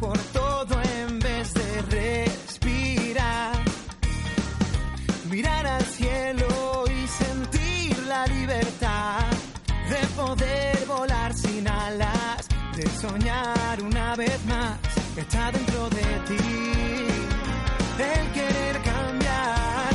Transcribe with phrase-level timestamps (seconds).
[0.00, 3.56] Por todo en vez de respirar.
[5.28, 9.26] Mirar al cielo y sentir la libertad
[9.90, 14.78] de poder volar sin alas, de soñar una vez más
[15.16, 16.44] está dentro de ti.
[17.98, 19.92] El querer cambiar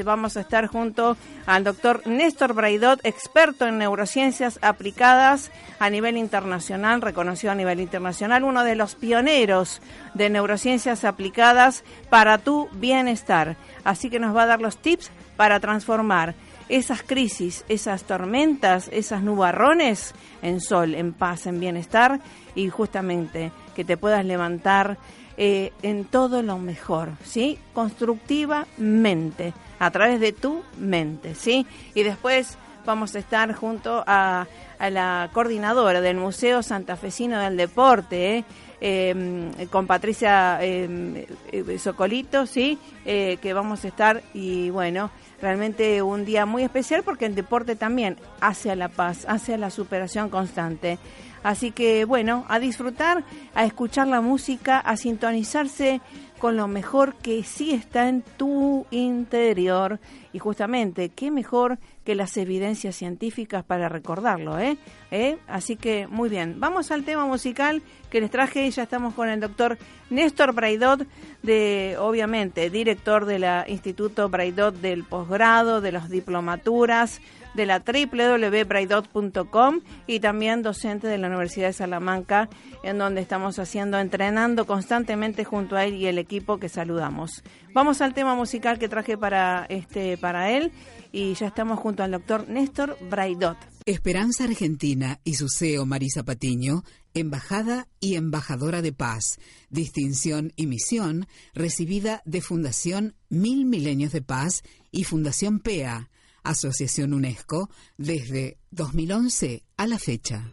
[0.03, 7.01] vamos a estar junto al doctor Néstor Braidot, experto en neurociencias aplicadas a nivel internacional,
[7.01, 9.81] reconocido a nivel internacional, uno de los pioneros
[10.13, 13.57] de neurociencias aplicadas para tu bienestar.
[13.83, 16.35] Así que nos va a dar los tips para transformar
[16.69, 22.21] esas crisis, esas tormentas, esas nubarrones en sol, en paz, en bienestar
[22.55, 24.97] y justamente que te puedas levantar
[25.37, 27.57] eh, en todo lo mejor, ¿sí?
[27.73, 31.65] Constructivamente a través de tu mente, ¿sí?
[31.95, 32.55] Y después
[32.85, 34.45] vamos a estar junto a,
[34.79, 38.45] la coordinadora del Museo Santafesino del Deporte, ¿eh?
[38.79, 41.15] Em, con Patricia em,
[41.51, 42.77] eh, Socolito, ¿sí?
[43.05, 47.75] Eh, que vamos a estar y bueno, realmente un día muy especial porque el deporte
[47.75, 50.99] también hace a la paz, hace a la superación constante.
[51.43, 53.23] Así que bueno, a disfrutar,
[53.55, 56.01] a escuchar la música, a sintonizarse
[56.41, 59.99] con lo mejor que sí está en tu interior.
[60.33, 64.75] Y justamente, qué mejor que las evidencias científicas para recordarlo, ¿eh?
[65.11, 65.37] ¿eh?
[65.47, 66.59] Así que, muy bien.
[66.59, 68.71] Vamos al tema musical que les traje.
[68.71, 69.77] Ya estamos con el doctor
[70.09, 71.05] Néstor Braidot,
[71.43, 77.21] de, obviamente, director del Instituto Braidot del posgrado, de las diplomaturas,
[77.53, 82.49] de la www.braidot.com y también docente de la Universidad de Salamanca,
[82.83, 87.43] en donde estamos haciendo, entrenando constantemente junto a él y el equipo que saludamos.
[87.73, 90.71] Vamos al tema musical que traje para, este, para él
[91.11, 93.57] y ya estamos junto al doctor Néstor Braidot.
[93.85, 96.83] Esperanza Argentina y su CEO Marisa Patiño,
[97.13, 99.39] embajada y embajadora de paz,
[99.69, 106.09] distinción y misión recibida de Fundación Mil Milenios de Paz y Fundación PEA
[106.43, 110.51] Asociación UNESCO, desde 2011 a la fecha.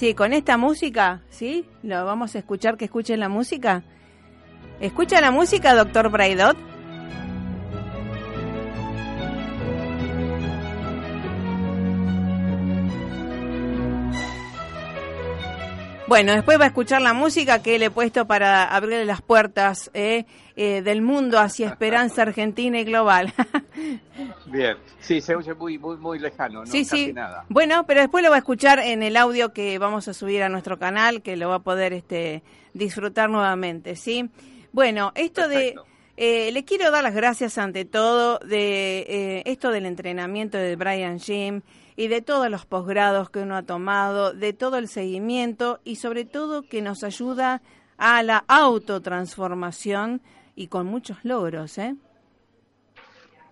[0.00, 1.66] Sí, con esta música, ¿sí?
[1.82, 3.82] Lo vamos a escuchar que escuchen la música.
[4.80, 6.56] ¿Escucha la música, doctor Braidot?
[16.10, 19.92] Bueno, después va a escuchar la música que le he puesto para abrirle las puertas
[19.94, 20.24] eh,
[20.56, 23.32] eh, del mundo hacia esperanza argentina y global.
[24.46, 27.12] Bien, sí, se oye muy, muy, muy lejano, no sí, casi sí.
[27.12, 27.44] nada.
[27.48, 30.48] Bueno, pero después lo va a escuchar en el audio que vamos a subir a
[30.48, 32.42] nuestro canal, que lo va a poder este,
[32.74, 34.28] disfrutar nuevamente, ¿sí?
[34.72, 35.84] Bueno, esto Perfecto.
[35.84, 35.90] de...
[36.22, 41.20] Eh, le quiero dar las gracias ante todo de eh, esto del entrenamiento de Brian
[41.20, 41.62] Jim
[42.00, 46.24] y de todos los posgrados que uno ha tomado, de todo el seguimiento y sobre
[46.24, 47.60] todo que nos ayuda
[47.98, 50.22] a la autotransformación
[50.56, 51.94] y con muchos logros, ¿eh?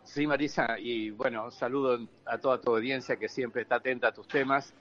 [0.02, 4.26] Sí, Marisa, y bueno, saludo a toda tu audiencia que siempre está atenta a tus
[4.26, 4.72] temas,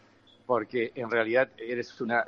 [0.46, 2.26] porque en realidad eres una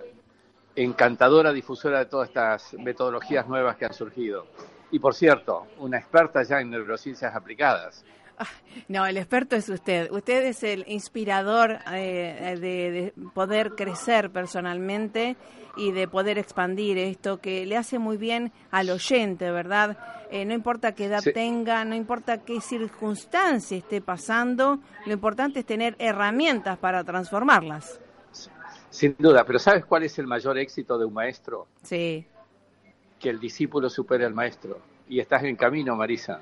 [0.76, 4.46] encantadora difusora de todas estas metodologías nuevas que han surgido.
[4.92, 8.04] Y por cierto, una experta ya en neurociencias aplicadas.
[8.88, 10.10] No, el experto es usted.
[10.12, 15.36] Usted es el inspirador eh, de, de poder crecer personalmente
[15.78, 19.98] y de poder expandir esto que le hace muy bien al oyente, ¿verdad?
[20.32, 21.32] Eh, no importa qué edad Sí.
[21.34, 28.00] tenga, no importa qué circunstancia esté pasando, lo importante es tener herramientas para transformarlas.
[28.90, 31.68] Sin duda, pero ¿sabes cuál es el mayor éxito de un maestro?
[31.84, 32.26] Sí.
[33.20, 34.80] Que el discípulo supere al maestro.
[35.08, 36.40] Y estás en camino, Marisa.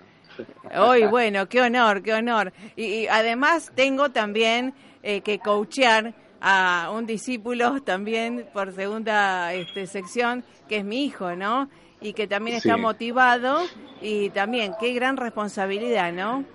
[0.75, 2.54] Hoy, bueno, qué honor, qué honor.
[2.75, 4.74] Y, y además tengo también
[5.04, 11.36] eh, que coachear a un discípulo también por segunda este, sección, que es mi hijo,
[11.36, 11.69] ¿no?
[12.00, 12.81] Y que también está Sí.
[12.81, 16.45] motivado y también qué gran responsabilidad, ¿no?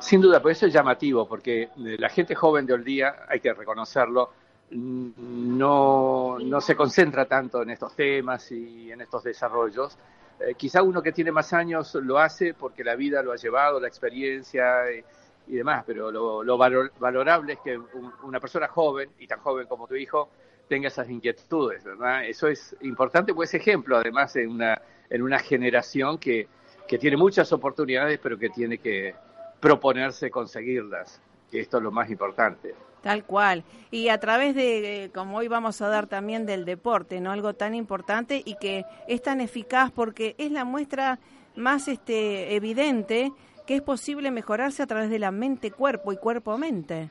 [0.00, 3.40] Sin duda, por eso es llamativo, porque eh, la gente joven de hoy día, hay
[3.40, 4.30] que reconocerlo,
[4.70, 9.98] no, no se concentra tanto en estos temas y en estos desarrollos.
[10.40, 13.78] Eh, quizá uno que tiene más años lo hace porque la vida lo ha llevado,
[13.78, 15.04] la experiencia y,
[15.52, 19.40] y demás, pero lo, lo valor- valorable es que un- una persona joven, y tan
[19.40, 20.30] joven como tu hijo,
[20.68, 22.24] tenga esas inquietudes, ¿verdad?
[22.24, 26.46] Eso es importante, pues ejemplo, además, en una, en una generación que,
[26.86, 29.14] que tiene muchas oportunidades, pero que tiene que
[29.60, 31.20] proponerse conseguirlas,
[31.50, 32.74] que esto es lo más importante.
[33.02, 33.64] Tal cual.
[33.90, 37.32] Y a través de, eh, como hoy vamos a dar también del deporte, ¿no?
[37.32, 41.18] Algo tan importante y que es tan eficaz porque es la muestra
[41.56, 43.32] más este, evidente
[43.66, 47.10] que es posible mejorarse a través de la mente-cuerpo y cuerpo-mente.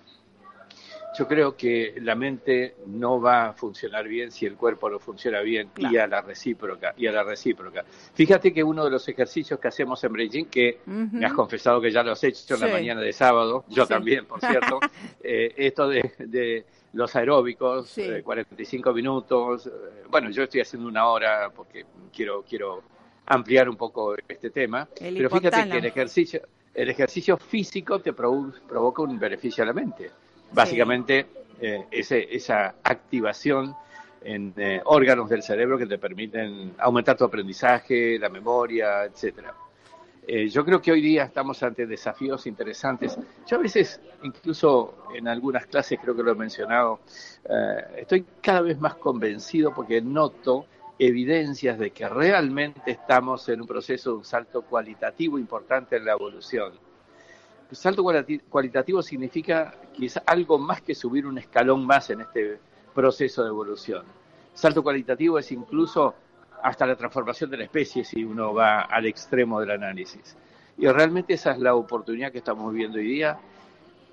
[1.19, 5.41] Yo creo que la mente no va a funcionar bien si el cuerpo no funciona
[5.41, 7.83] bien y a la recíproca y a la recíproca.
[8.13, 11.91] Fíjate que uno de los ejercicios que hacemos en Beijing, que me has confesado que
[11.91, 12.71] ya lo has hecho en la Sí.
[12.71, 13.89] mañana de sábado, yo Sí.
[13.89, 14.79] también, por cierto,
[15.21, 18.03] eh, esto de, de los aeróbicos, Sí.
[18.03, 19.71] eh, 45 minutos, eh,
[20.09, 22.81] bueno, yo estoy haciendo una hora porque quiero quiero
[23.25, 26.41] ampliar un poco este tema, El pero fíjate que el ejercicio
[26.73, 30.11] el ejercicio físico te provoca un beneficio a la mente.
[30.51, 31.27] Básicamente,
[31.61, 33.75] eh, ese, esa activación
[34.21, 39.53] en eh, órganos del cerebro que te permiten aumentar tu aprendizaje, la memoria, etcétera.
[40.25, 43.17] Eh, yo creo que hoy día estamos ante desafíos interesantes.
[43.47, 46.99] Yo a veces, incluso en algunas clases, creo que lo he mencionado,
[47.97, 50.65] estoy cada vez más convencido porque noto
[50.99, 56.11] evidencias de que realmente estamos en un proceso de un salto cualitativo importante en la
[56.11, 56.73] evolución.
[57.71, 58.03] Salto
[58.49, 62.59] cualitativo significa quizá algo más que subir un escalón más en este
[62.95, 64.03] proceso de evolución.
[64.53, 66.15] Salto cualitativo es incluso
[66.63, 70.35] hasta la transformación de la especie si uno va al extremo del análisis.
[70.77, 73.39] Y realmente esa es la oportunidad que estamos viviendo hoy día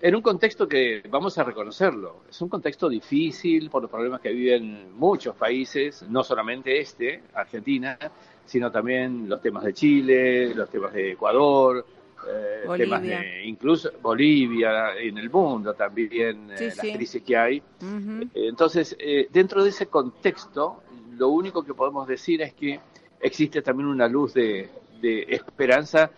[0.02, 2.24] en un contexto que vamos a reconocerlo.
[2.28, 7.98] Es un contexto difícil por los problemas que viven muchos países, no solamente este, Argentina,
[8.44, 11.86] sino también los temas de Chile, los temas de Ecuador,
[12.28, 16.92] eh, temas de incluso Bolivia, en el mundo también, eh, Sí, las sí.
[16.92, 17.56] crisis que hay.
[17.58, 20.82] Eh, Entonces, eh, dentro de ese contexto,
[21.16, 22.80] lo único que podemos decir es que
[23.20, 24.68] existe también una luz de,
[25.00, 26.10] de esperanza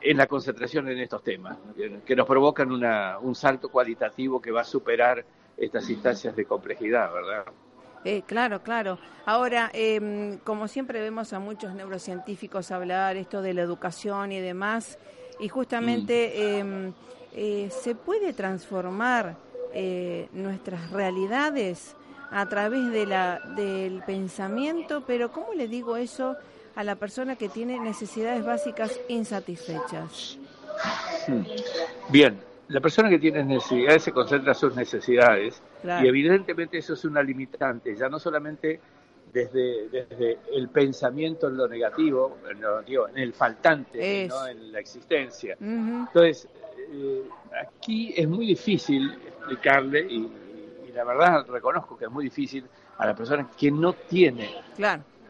[0.00, 4.50] en la concentración en estos temas, que, que nos provocan una, un salto cualitativo que
[4.52, 5.24] va a superar
[5.56, 7.44] estas instancias de complejidad, ¿verdad?
[8.04, 8.96] Eh, claro, claro.
[9.26, 14.98] Ahora, eh, como siempre vemos a muchos neurocientíficos hablar esto de la educación y demás,
[15.40, 16.60] y justamente
[17.34, 19.36] eh, se puede transformar
[19.72, 21.94] eh, nuestras realidades
[22.30, 26.36] a través de la, del pensamiento, pero ¿cómo le digo eso
[26.74, 30.38] a la persona que tiene necesidades básicas insatisfechas?
[31.26, 31.42] Hmm.
[32.10, 37.04] Bien, la persona que tiene necesidades se concentra en sus necesidades y evidentemente eso es
[37.04, 38.80] una limitante, ya no solamente
[39.32, 45.56] desde, desde el pensamiento en lo negativo, en, el faltante, en la existencia.
[45.60, 46.48] Entonces,
[46.90, 47.22] eh,
[47.66, 50.30] aquí es muy difícil explicarle, y,
[50.94, 52.64] la verdad reconozco que es muy difícil
[52.96, 54.50] a la persona que no tiene,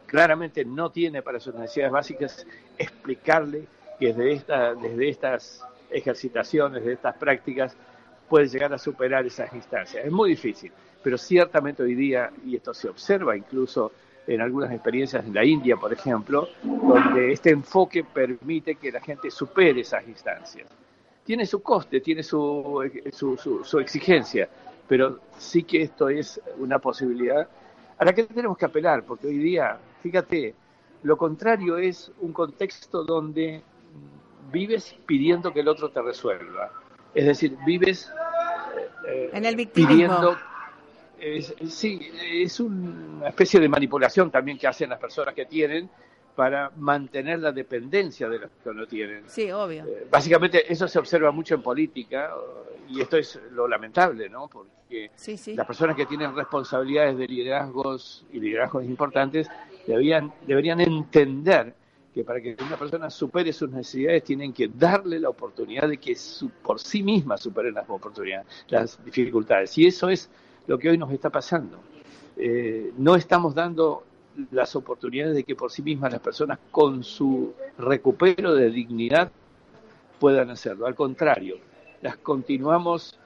[0.07, 3.67] claramente no tiene para sus necesidades básicas, explicarle
[3.99, 7.75] que desde, esta, desde estas ejercitaciones, de estas prácticas,
[8.27, 10.05] puede llegar a superar esas instancias.
[10.05, 10.71] Es muy difícil,
[11.03, 13.91] pero ciertamente hoy día, y esto se observa incluso
[14.27, 19.31] en algunas experiencias en la India, por ejemplo, donde este enfoque permite que la gente
[19.31, 20.67] supere esas instancias.
[21.23, 24.47] Tiene su coste, tiene su, su, su, exigencia,
[24.87, 27.47] pero sí que esto es una posibilidad
[27.97, 30.53] a la que tenemos que apelar, porque hoy día, fíjate,
[31.03, 33.63] lo contrario es un contexto donde
[34.51, 36.71] vives pidiendo que el otro te resuelva.
[37.13, 38.11] Es decir, vives
[39.07, 40.37] eh, en el pidiendo
[41.67, 41.99] sí,
[42.31, 45.89] es una especie de manipulación también que hacen las personas que tienen
[46.35, 49.23] para mantener la dependencia de los que no tienen.
[49.27, 49.83] Sí, obvio.
[49.85, 52.31] Eh, básicamente eso se observa mucho en política
[52.87, 54.47] y esto es lo lamentable, ¿no?
[54.47, 55.11] Porque
[55.55, 59.49] las personas que tienen responsabilidades de liderazgos y liderazgos importantes
[59.85, 61.75] deberían, deberían entender
[62.13, 66.15] que para que una persona supere sus necesidades tienen que darle la oportunidad de que
[66.63, 69.77] por sí misma supere las oportunidades, las dificultades.
[69.77, 70.29] Y eso es
[70.69, 71.79] lo que hoy nos está pasando.
[72.37, 74.03] Eh, no estamos dando
[74.51, 79.31] las oportunidades de que por sí mismas las personas con su recupero de dignidad
[80.19, 80.85] puedan hacerlo.
[80.85, 81.57] Al contrario,
[82.03, 83.17] las continuamos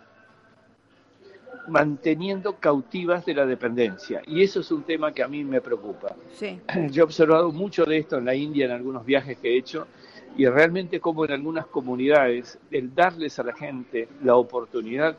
[1.68, 4.22] manteniendo cautivas de la dependencia.
[4.26, 6.16] Y eso es un tema que a mí me preocupa.
[6.92, 9.86] Yo he observado mucho de esto en la India en algunos viajes que he hecho
[10.38, 15.18] y realmente como en algunas comunidades, el darles a la gente la oportunidad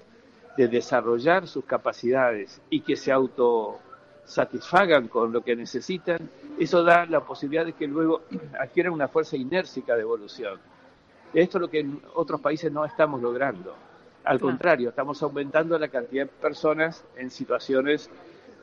[0.57, 7.21] de desarrollar sus capacidades y que se autosatisfagan con lo que necesitan, eso da la
[7.21, 8.23] posibilidad de que luego
[8.61, 10.59] adquieran una fuerza inércica de evolución.
[11.33, 13.75] Esto es lo que en otros países no estamos logrando.
[14.25, 18.09] Al contrario, estamos aumentando la cantidad de personas en situaciones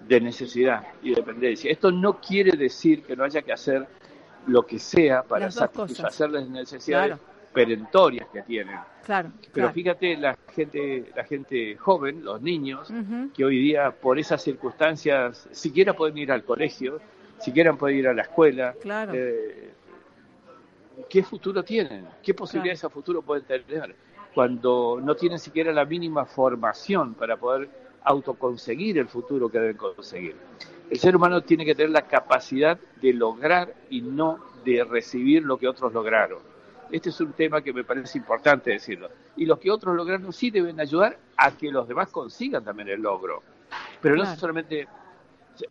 [0.08, 1.70] de necesidad y dependencia.
[1.70, 3.86] Esto no quiere decir que no haya que hacer
[4.48, 7.20] lo que sea para satisfacer las necesidades
[7.54, 8.78] perentorias que tienen.
[9.06, 9.32] Claro.
[9.52, 12.92] Pero fíjate la gente, la gente joven, los niños,
[13.34, 17.00] que hoy día por esas circunstancias siquiera pueden ir al colegio,
[17.40, 18.74] siquiera pueden ir a la escuela.
[18.82, 19.14] Claro.
[19.16, 19.72] Eh,
[21.10, 22.08] ¿Qué futuro tienen?
[22.22, 23.96] ¿Qué posibilidades a futuro pueden tener?
[24.34, 27.70] Cuando no tienen siquiera la mínima formación para poder
[28.04, 30.36] autoconseguir el futuro que deben conseguir.
[30.90, 35.58] El ser humano tiene que tener la capacidad de lograr y no de recibir lo
[35.58, 36.51] que otros lograron.
[36.92, 39.10] Este es un tema que me parece importante decirlo.
[39.38, 43.02] Y los que otros lograron sí deben ayudar a que los demás consigan también el
[43.02, 43.44] logro.
[44.02, 44.88] Pero no solamente,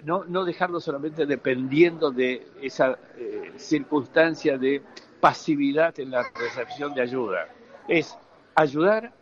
[0.04, 4.82] no, no dejarlo solamente dependiendo de esa eh, circunstancia de
[5.20, 7.48] pasividad en la recepción de ayuda.
[7.86, 8.16] Es
[8.54, 9.12] ayudar,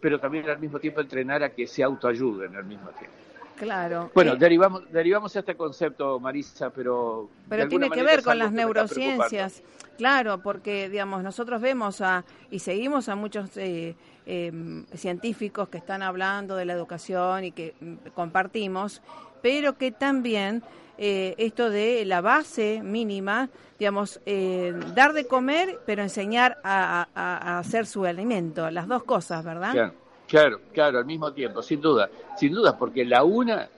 [0.00, 3.16] pero también al mismo tiempo entrenar a que se autoayuden al mismo tiempo.
[3.58, 4.10] Claro.
[4.14, 7.28] Bueno, derivamos, derivamos este concepto, Marisa, pero...
[7.48, 9.62] Pero tiene que ver con las neurociencias,
[9.96, 13.96] claro, porque, digamos, nosotros vemos a, y seguimos a muchos eh,
[14.26, 19.02] em, científicos que están hablando de la educación y que mm, compartimos,
[19.42, 20.62] pero que también
[20.96, 27.58] eh, esto de la base mínima, digamos, eh, dar de comer, pero enseñar a, a,
[27.58, 29.72] hacer su alimento, las dos cosas, ¿verdad?
[29.72, 33.68] Claro, claro, al mismo tiempo, sin duda, sin duda, porque la una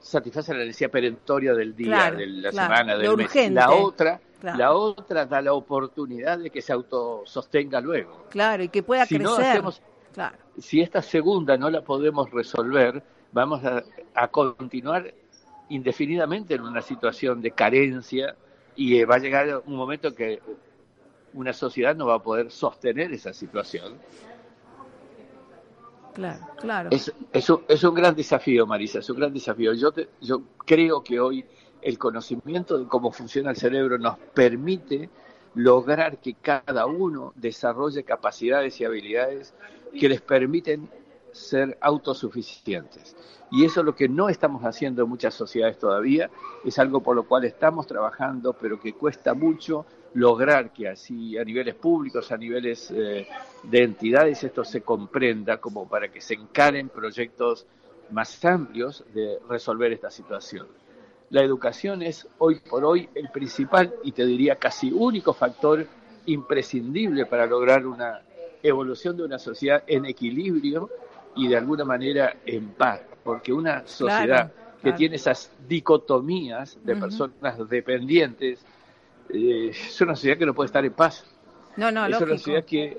[0.00, 3.34] satisface la necesidad perentoria del día, de la semana, del mes.
[3.50, 8.26] La otra, la otra da la oportunidad de que se autosostenga luego.
[8.30, 9.62] Claro, y que pueda si crecer.
[10.58, 13.82] Si esta segunda no la podemos resolver, vamos a,
[14.14, 15.12] a continuar
[15.68, 18.34] indefinidamente en una situación de carencia
[18.76, 20.40] y va a llegar un momento que
[21.34, 23.94] una sociedad no va a poder sostener esa situación
[26.16, 26.88] Claro, claro.
[26.90, 29.74] Es, un, es un gran desafío, Marisa, es un gran desafío.
[29.74, 29.92] Yo,
[30.22, 31.44] yo creo que hoy
[31.82, 35.10] el conocimiento de cómo funciona el cerebro nos permite
[35.54, 39.52] lograr que cada uno desarrolle capacidades y habilidades
[39.92, 40.88] que les permiten
[41.32, 43.14] ser autosuficientes.
[43.50, 46.30] Y eso es lo que no estamos haciendo en muchas sociedades todavía,
[46.64, 51.44] es algo por lo cual estamos trabajando, pero que cuesta mucho lograr que así a
[51.44, 53.26] niveles públicos, a niveles eh,
[53.62, 57.66] de entidades, esto se comprenda como para que se encaren proyectos
[58.10, 60.66] más amplios de resolver esta situación.
[61.30, 65.86] La educación es hoy por hoy el principal y te diría casi único factor
[66.26, 68.22] imprescindible para lograr una
[68.62, 70.88] evolución de una sociedad en equilibrio
[71.34, 77.68] y de alguna manera en paz, porque una sociedad que tiene esas dicotomías de personas
[77.68, 78.64] dependientes
[79.30, 81.24] eh, es una sociedad que no puede estar en paz.
[81.76, 82.98] No, no, es una sociedad que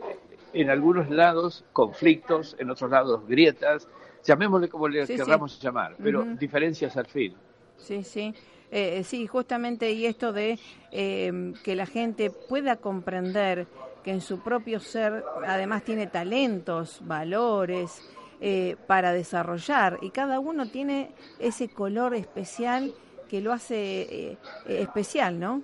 [0.53, 3.87] en algunos lados conflictos, en otros lados grietas,
[4.23, 7.35] llamémosle como le queramos llamar, pero diferencias al fin.
[7.77, 8.33] Sí, sí.
[8.69, 10.59] Eh, sí, justamente y esto de
[10.91, 13.65] eh, que la gente pueda comprender
[14.03, 18.01] que en su propio ser además tiene talentos, valores
[18.41, 22.93] eh, para desarrollar y cada uno tiene ese color especial
[23.29, 25.61] que lo hace especial, ¿no?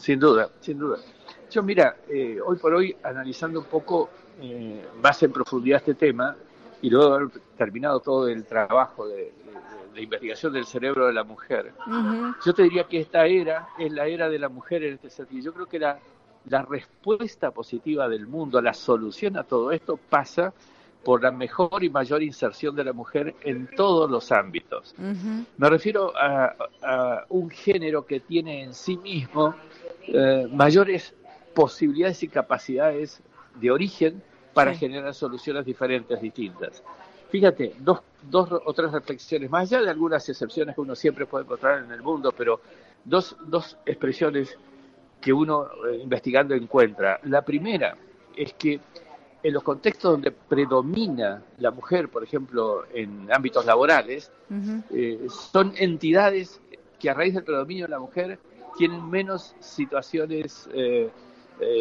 [0.00, 0.98] Sin duda, sin duda.
[1.50, 1.96] Yo mira,
[2.46, 4.10] hoy por hoy analizando un poco
[5.02, 6.34] más en profundidad este tema
[6.80, 9.32] y luego haber terminado todo el trabajo de,
[9.94, 11.72] de investigación del cerebro de la mujer.
[12.44, 15.42] Yo te diría que esta era es la era de la mujer en este sentido.
[15.42, 15.98] Yo creo que la,
[16.48, 20.52] la respuesta positiva del mundo, la solución a todo esto pasa
[21.04, 24.94] por la mejor y mayor inserción de la mujer en todos los ámbitos.
[25.56, 29.54] Me refiero a, un género que tiene en sí mismo
[30.08, 31.14] eh, mayores
[31.54, 33.22] posibilidades y capacidades
[33.60, 34.22] de origen
[34.54, 36.82] para generar soluciones diferentes, distintas.
[37.30, 41.44] Fíjate, dos, dos o tres reflexiones, más allá de algunas excepciones que uno siempre puede
[41.44, 42.60] encontrar en el mundo, pero
[43.04, 44.58] dos, dos expresiones
[45.20, 47.20] que uno eh, investigando encuentra.
[47.24, 47.96] La primera
[48.36, 48.80] es que
[49.42, 54.30] en los contextos donde predomina la mujer, por ejemplo, en ámbitos laborales,
[54.90, 56.60] eh, son entidades
[56.98, 58.38] que a raíz del predominio de la mujer
[58.80, 61.10] tienen menos situaciones eh,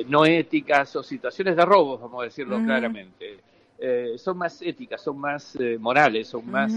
[0.10, 3.40] no éticas o situaciones de robos, vamos a decirlo claramente.
[3.78, 6.74] Eh, son más éticas, son más eh, morales, son más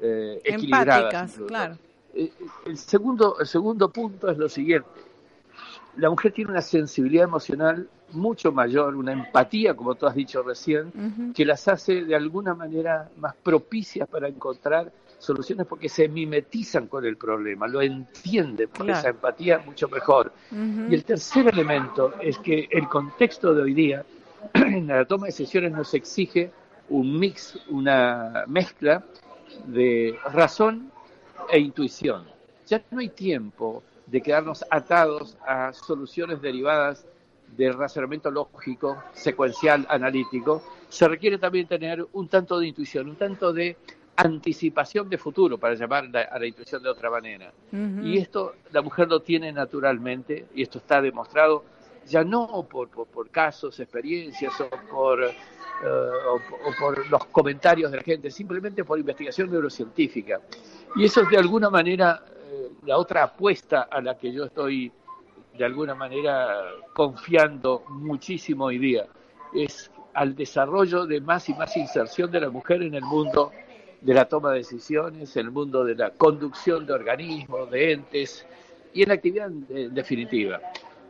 [0.00, 1.36] eh, equilibradas.
[1.46, 1.76] claro.
[2.14, 4.88] el, segundo, el segundo punto es lo siguiente.
[5.98, 11.32] La mujer tiene una sensibilidad emocional mucho mayor, una empatía, como tú has dicho recién,
[11.34, 17.04] que las hace de alguna manera más propicias para encontrar soluciones porque se mimetizan con
[17.04, 20.32] el problema, lo entienden por esa empatía mucho mejor.
[20.52, 24.04] Y el tercer elemento es que el contexto de hoy día
[24.54, 26.50] en la toma de decisiones nos exige
[26.88, 29.04] un mix, una mezcla
[29.66, 30.90] de razón
[31.50, 32.24] e intuición.
[32.66, 37.06] Ya no hay tiempo de quedarnos atados a soluciones derivadas
[37.56, 40.62] del razonamiento lógico, secuencial, analítico.
[40.88, 43.76] Se requiere también tener un tanto de intuición, un tanto de
[44.16, 47.52] anticipación de futuro, para llamar a la intuición de otra manera.
[48.02, 51.64] Y esto la mujer lo tiene naturalmente, y esto está demostrado
[52.06, 55.30] ya no por, por, casos, experiencias o por, eh,
[55.84, 56.40] o,
[56.78, 60.40] por los comentarios de la gente, simplemente por investigación neurocientífica.
[60.94, 64.92] Y eso es de alguna manera eh, la otra apuesta a la que yo estoy
[65.58, 66.62] de alguna manera
[66.94, 69.06] confiando muchísimo hoy día,
[69.54, 73.52] es al desarrollo de más y más inserción de la mujer en el mundo
[74.00, 78.46] de la toma de decisiones, el mundo de la conducción de organismos, de entes
[78.92, 80.60] y en la actividad en definitiva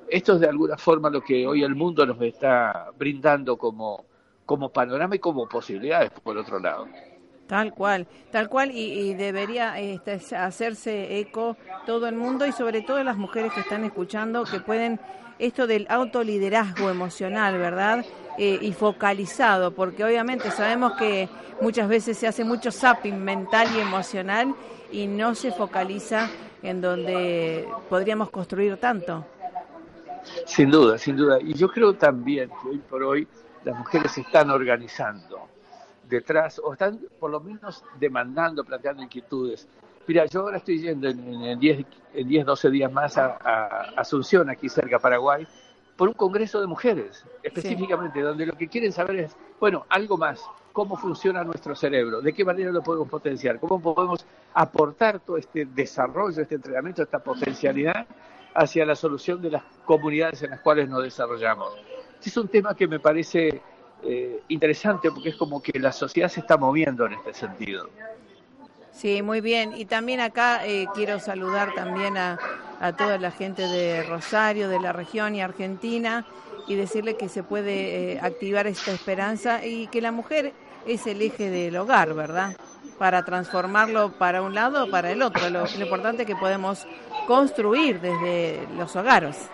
[0.08, 4.04] esto es de alguna forma lo que hoy el mundo nos está brindando como,
[4.44, 6.88] como panorama y como posibilidades, por otro lado.
[7.46, 13.02] Tal cual, tal cual, y, debería este, hacerse eco todo el mundo y sobre todo
[13.04, 14.98] las mujeres que están escuchando, que pueden,
[15.38, 18.04] esto del autoliderazgo emocional, ¿verdad?
[18.38, 21.28] Eh, y focalizado, porque obviamente sabemos que
[21.60, 24.54] muchas veces se hace mucho zapping mental y emocional
[24.92, 26.28] y no se focaliza
[26.62, 29.24] en donde podríamos construir tanto.
[30.44, 31.38] Sin duda, sin duda.
[31.40, 33.26] Y yo creo también que hoy por hoy
[33.64, 35.48] las mujeres se están organizando
[36.08, 39.66] detrás, o están por lo menos demandando, planteando inquietudes.
[40.06, 44.68] Mira, yo ahora estoy yendo en 10, en 10 12 días más a, Asunción, aquí
[44.68, 45.46] cerca, Paraguay,
[45.96, 50.44] por un congreso de mujeres, específicamente, donde lo que quieren saber es, bueno, algo más,
[50.72, 55.64] cómo funciona nuestro cerebro, de qué manera lo podemos potenciar, cómo podemos aportar todo este
[55.64, 58.06] desarrollo, este entrenamiento, esta potencialidad
[58.54, 61.74] hacia la solución de las comunidades en las cuales nos desarrollamos.
[62.14, 63.60] Este es un tema que me parece
[64.02, 67.88] eh, interesante porque es como que la sociedad se está moviendo en este sentido.
[68.96, 69.74] Sí, muy bien.
[69.76, 72.38] Y también acá eh, quiero saludar también a,
[72.96, 76.26] toda la gente de Rosario, de la región y Argentina,
[76.66, 80.52] y decirle que se puede eh, activar esta esperanza y que la mujer
[80.86, 82.56] es el eje del hogar, ¿verdad?
[82.98, 85.48] Para transformarlo para un lado o para el otro.
[85.50, 86.86] Lo, lo importante es que podemos
[87.26, 89.50] construir desde los hogares.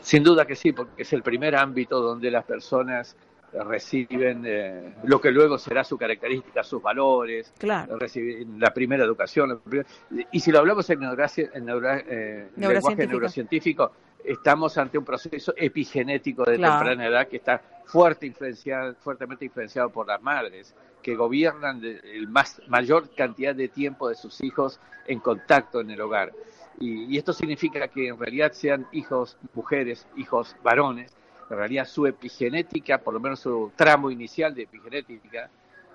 [0.00, 3.16] Sin duda que sí, porque es el primer ámbito donde las personas
[3.52, 7.98] reciben eh, lo que luego será su característica, sus valores, claro.
[7.98, 9.60] reciben la primera educación.
[10.30, 11.12] y si lo hablamos en, en
[12.08, 13.92] eh, lenguaje neurocientífico,
[14.24, 20.06] estamos ante un proceso epigenético de temprana edad que está fuerte influenciado, fuertemente influenciado por
[20.06, 25.80] las madres, que gobiernan el más, mayor cantidad de tiempo de sus hijos en contacto
[25.80, 26.32] en el hogar.
[26.78, 31.14] Y, esto significa que en realidad sean hijos mujeres, hijos varones,
[31.50, 35.50] en realidad su epigenética, por lo menos su tramo inicial de epigenética,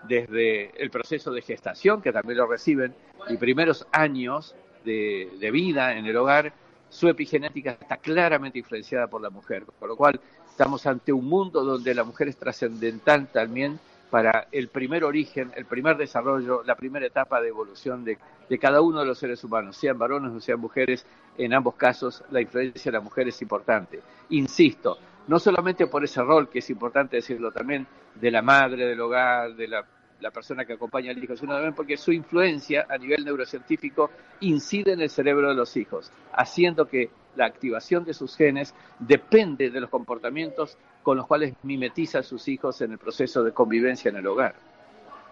[0.07, 2.93] desde el proceso de gestación, que también lo reciben,
[3.29, 4.55] y primeros años
[4.85, 6.53] de, de vida en el hogar,
[6.89, 11.63] su epigenética está claramente influenciada por la mujer, con lo cual estamos ante un mundo
[11.63, 13.79] donde la mujer es trascendental también
[14.09, 18.17] para el primer origen, el primer desarrollo, la primera etapa de evolución de,
[18.59, 21.05] cada uno de los seres humanos, sean varones o sean mujeres,
[21.37, 24.01] en ambos casos la influencia de la mujer es importante.
[24.29, 27.85] Insisto, no solamente por ese rol, que es importante decirlo también,
[28.15, 31.97] de la madre del hogar, de la persona que acompaña al hijo, sino también porque
[31.97, 34.09] su influencia a nivel neurocientífico
[34.39, 39.69] incide en el cerebro de los hijos, haciendo que la activación de sus genes depende
[39.69, 44.09] de los comportamientos con los cuales mimetiza a sus hijos en el proceso de convivencia
[44.09, 44.55] en el hogar.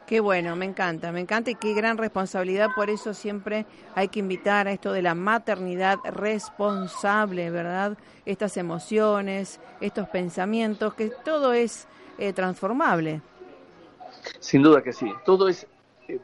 [0.08, 3.66] Qué bueno, me encanta, me encanta y qué gran responsabilidad, por eso siempre
[3.96, 7.98] hay que invitar a esto de la maternidad responsable, ¿verdad?
[8.26, 11.88] Estas emociones, estos pensamientos, que todo es
[12.20, 13.22] eh, transformable.
[14.40, 15.12] Sin duda que sí.
[15.26, 15.66] Todo es
[16.08, 16.20] eh,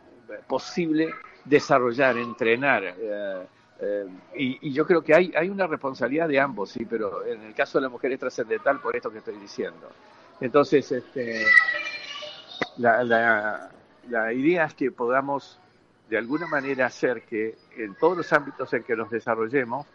[0.48, 1.10] posible
[1.46, 2.84] desarrollar, entrenar.
[2.84, 3.48] Eh,
[3.82, 7.54] eh, y, yo creo que hay, hay una responsabilidad de ambos, sí, pero en el
[7.56, 9.90] caso de la mujer es trascendental por esto que estoy diciendo.
[10.40, 11.46] Entonces, este,
[12.78, 13.70] la,
[14.10, 15.60] la idea es que podamos
[16.10, 19.88] de alguna manera hacer que en todos los ámbitos en que nos desarrollemos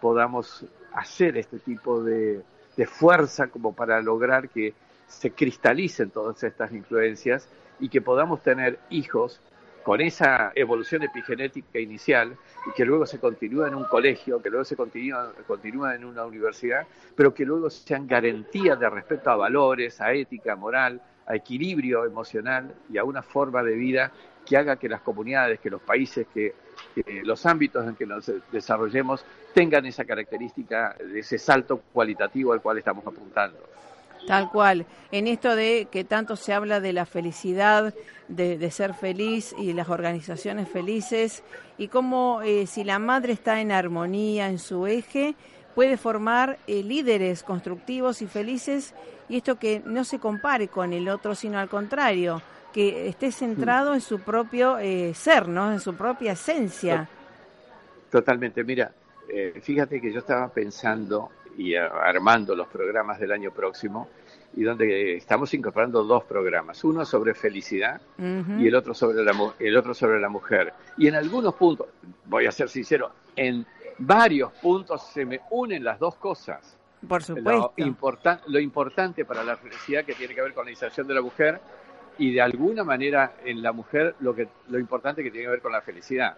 [0.00, 2.42] podamos hacer este tipo de,
[2.76, 4.74] de fuerza como para lograr que
[5.08, 7.48] se cristalicen todas estas influencias
[7.80, 9.40] y que podamos tener hijos
[9.82, 14.64] con esa evolución epigenética inicial y que luego se continúa en un colegio, que luego
[14.64, 20.00] se continúa, continúa en una universidad, pero que luego sean garantías de respeto a valores,
[20.00, 24.12] a ética, moral, a equilibrio emocional y a una forma de vida
[24.44, 26.54] que haga que las comunidades, que los países, que,
[26.94, 32.78] que los ámbitos en que nos desarrollemos tengan esa característica ese salto cualitativo al cual
[32.78, 33.58] estamos apuntando.
[34.26, 34.86] Tal cual.
[35.12, 37.94] En esto de que tanto se habla de la felicidad,
[38.28, 41.42] de, ser feliz y las organizaciones felices,
[41.76, 45.34] y cómo eh, si la madre está en armonía, en su eje,
[45.74, 48.94] puede formar eh, líderes constructivos y felices,
[49.28, 53.94] y esto que no se compare con el otro, sino al contrario, que esté centrado
[53.94, 55.72] en su propio eh, ser, ¿no?
[55.72, 57.08] En su propia esencia.
[58.10, 58.62] Totalmente.
[58.64, 58.92] Mira,
[59.62, 64.08] fíjate que yo estaba pensando y armando los programas del año próximo
[64.56, 69.76] y donde estamos incorporando dos programas, uno sobre felicidad y el otro sobre la el
[69.76, 70.72] otro sobre la mujer.
[70.96, 71.88] Y en algunos puntos,
[72.26, 73.66] voy a ser sincero, en
[73.98, 76.76] varios puntos se me unen las dos cosas.
[77.08, 77.72] Por supuesto.
[77.76, 81.22] Lo, lo importante para la felicidad que tiene que ver con la inserción de la
[81.22, 81.60] mujer
[82.18, 85.62] y de alguna manera en la mujer lo que lo importante que tiene que ver
[85.62, 86.36] con la felicidad.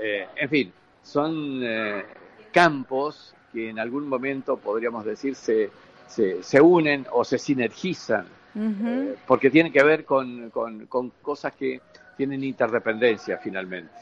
[0.00, 0.72] Eh, en fin,
[1.02, 2.04] son eh,
[2.52, 5.70] campos que en algún momento podríamos decir se,
[6.06, 11.80] se, unen o se sinergizan, eh, porque tienen que ver con, con, cosas que
[12.16, 13.92] tienen interdependencia finalmente.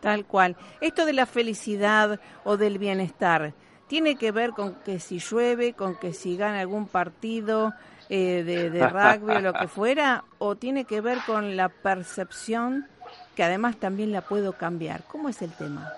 [0.00, 0.56] Tal cual.
[0.80, 3.52] Esto de la felicidad o del bienestar,
[3.88, 7.74] ¿tiene que ver con que si llueve, con que si gana algún partido
[8.08, 12.86] eh, de, de, rugby o lo que fuera, o tiene que ver con la percepción
[13.34, 15.02] que además también la puedo cambiar?
[15.04, 15.92] ¿Cómo es el tema?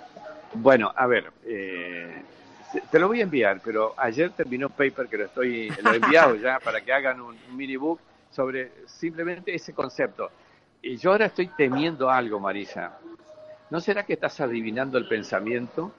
[0.55, 2.23] Bueno, a ver, eh,
[2.91, 5.97] te lo voy a enviar, pero ayer terminó un paper que lo estoy lo he
[5.97, 8.01] enviado ya para que hagan un, mini book
[8.31, 10.31] sobre simplemente ese concepto.
[10.83, 12.99] Y yo ahora estoy temiendo algo, Marisa.
[13.71, 15.93] ¿No será que estás adivinando el pensamiento?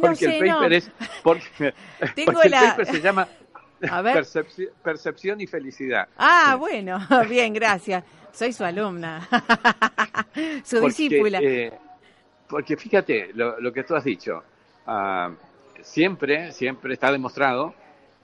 [0.00, 0.90] Porque el paper es
[1.22, 3.28] porque, el paper se llama
[4.82, 6.08] Percepción, y felicidad.
[6.16, 8.04] Ah, bueno, bien, gracias.
[8.32, 9.28] Soy su alumna,
[10.64, 11.40] su discípula.
[11.42, 11.72] Eh,
[12.48, 14.42] porque fíjate lo, que tú has dicho.
[14.86, 15.34] Uh,
[15.82, 17.74] siempre, siempre está demostrado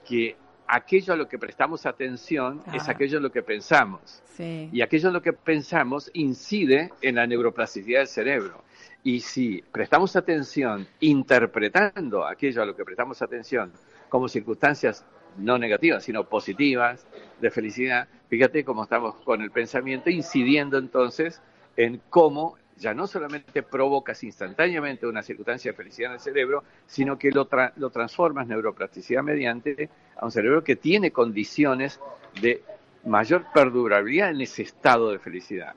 [0.07, 0.35] que
[0.67, 4.21] aquello a lo que prestamos atención es aquello a lo que pensamos.
[4.39, 8.63] Y aquello a lo que pensamos incide en la neuroplasticidad del cerebro.
[9.03, 13.71] Y si prestamos atención interpretando aquello a lo que prestamos atención
[14.09, 15.05] como circunstancias
[15.37, 17.05] no negativas, sino positivas,
[17.39, 21.41] de felicidad, fíjate cómo estamos con el pensamiento incidiendo entonces
[21.77, 27.17] en cómo ya no solamente provocas instantáneamente una circunstancia de felicidad en el cerebro, sino
[27.17, 31.99] que lo, lo transformas neuroplasticidad mediante a un cerebro que tiene condiciones
[32.41, 32.63] de
[33.05, 35.75] mayor perdurabilidad en ese estado de felicidad.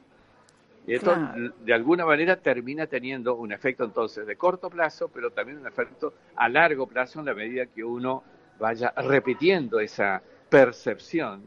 [0.86, 1.16] Y esto
[1.60, 6.12] de alguna manera termina teniendo un efecto entonces de corto plazo, pero también un efecto
[6.34, 8.24] a largo plazo en la medida que uno
[8.58, 11.44] vaya repitiendo esa percepción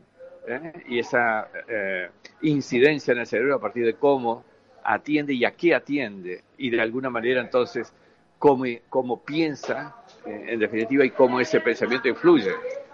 [0.47, 0.71] ¿eh?
[0.87, 2.09] y esa eh,
[2.41, 4.45] incidencia en el cerebro a partir de cómo
[4.83, 7.91] atiende y a qué atiende, y de alguna manera entonces
[8.37, 9.95] cómo, cómo piensa,
[10.25, 12.51] eh, en definitiva, y cómo ese pensamiento influye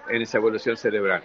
[0.10, 1.22] en esa evolución cerebral.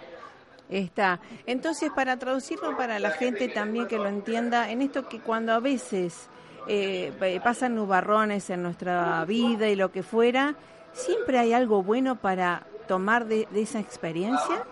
[0.69, 1.21] Está.
[1.45, 5.59] Entonces, para traducirlo para la gente también que lo entienda, en esto que cuando a
[5.59, 6.27] veces
[6.67, 10.55] eh, pasan nubarrones en nuestra vida y lo que fuera,
[10.91, 14.65] ¿siempre hay algo bueno para tomar de, esa experiencia?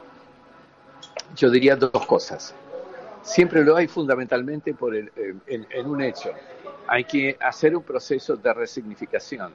[1.35, 2.53] Yo diría dos cosas.
[3.21, 5.11] Siempre lo hay fundamentalmente por el,
[5.47, 6.31] en, un hecho.
[6.87, 9.53] Hay que hacer un proceso de resignificación,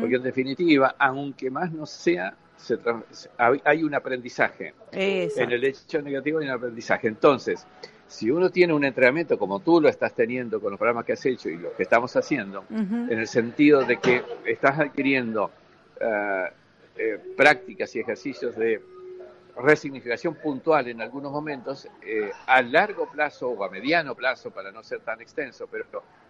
[0.00, 2.34] porque en definitiva, aunque más no sea
[3.64, 4.74] hay un aprendizaje.
[5.36, 7.08] En el hecho negativo hay un aprendizaje.
[7.08, 7.66] Entonces,
[8.06, 11.26] si uno tiene un entrenamiento como tú lo estás teniendo con los programas que has
[11.26, 15.50] hecho y lo que estamos haciendo, en el sentido de que estás adquiriendo
[16.00, 16.44] eh,
[16.96, 18.80] eh, prácticas y ejercicios de
[19.56, 24.82] resignificación puntual en algunos momentos, eh, a largo plazo o a mediano plazo, para no
[24.82, 25.84] ser tan extenso, pero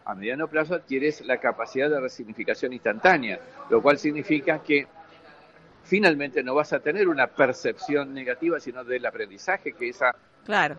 [0.04, 3.38] a mediano plazo adquieres la capacidad de resignificación instantánea,
[3.70, 4.86] lo cual significa que
[5.88, 10.76] finalmente no vas a tener una percepción negativa, sino del aprendizaje que esa, claro.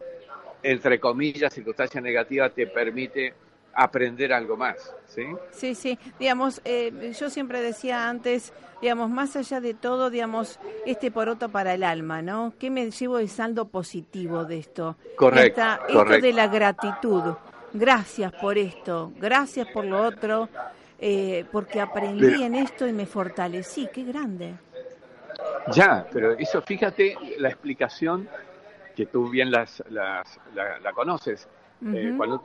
[0.61, 3.33] entre comillas, circunstancia negativa te permite
[3.73, 5.23] aprender algo más, ¿sí?
[5.51, 5.97] Sí, sí.
[6.19, 11.73] Digamos, eh, yo siempre decía antes, digamos, más allá de todo, digamos, este poroto para
[11.73, 12.53] el alma, ¿no?
[12.59, 14.95] ¿Qué me llevo de saldo positivo de esto?
[15.15, 15.61] Correcto.
[15.87, 17.33] esto de la gratitud.
[17.73, 20.49] Gracias por esto, gracias por lo otro,
[20.99, 23.87] eh, porque aprendí en esto y me fortalecí.
[23.91, 24.55] Qué grande.
[25.71, 28.27] Ya, pero eso fíjate la explicación
[28.95, 30.23] que tú bien las, la,
[30.93, 31.47] conoces.
[31.93, 32.43] Eh, cuando,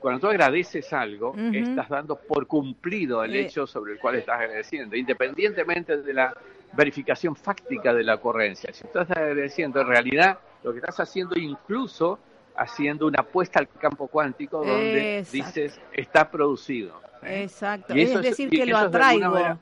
[0.00, 4.96] cuando tú agradeces algo, estás dando por cumplido el hecho sobre el cual estás agradeciendo,
[4.96, 6.34] independientemente de la
[6.72, 8.72] verificación fáctica de la ocurrencia.
[8.72, 12.18] Si estás agradeciendo, en realidad lo que estás haciendo incluso
[12.56, 17.00] haciendo una apuesta al campo cuántico donde dices está producido.
[17.22, 17.44] ¿eh?
[17.44, 19.58] Exacto, es decir, que lo atraigo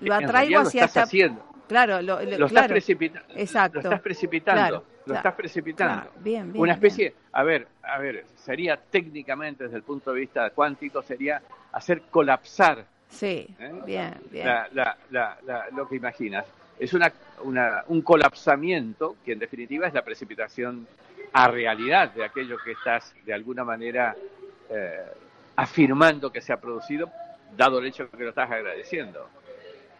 [0.00, 1.44] lo atraigo hacia estás haciendo.
[1.68, 3.34] Claro, lo, estás precipitando.
[3.36, 3.76] Exacto.
[3.76, 4.84] Lo estás precipitando.
[5.06, 6.10] lo estás precipitando.
[6.18, 10.50] bien, bien, Una especie, a ver, a ver, sería técnicamente desde el punto de vista
[10.50, 11.40] cuántico sería
[11.72, 12.84] hacer colapsar.
[13.08, 13.72] Sí, ¿eh?
[13.86, 14.48] bien, bien.
[15.76, 16.44] lo que imaginas.
[16.78, 17.12] Es una,
[17.44, 20.86] una, un colapsamiento que en definitiva es la precipitación
[21.32, 24.16] a realidad de aquello que estás de alguna manera
[24.68, 25.06] eh,
[25.56, 27.10] afirmando que se ha producido,
[27.56, 29.28] dado el hecho que lo estás agradeciendo.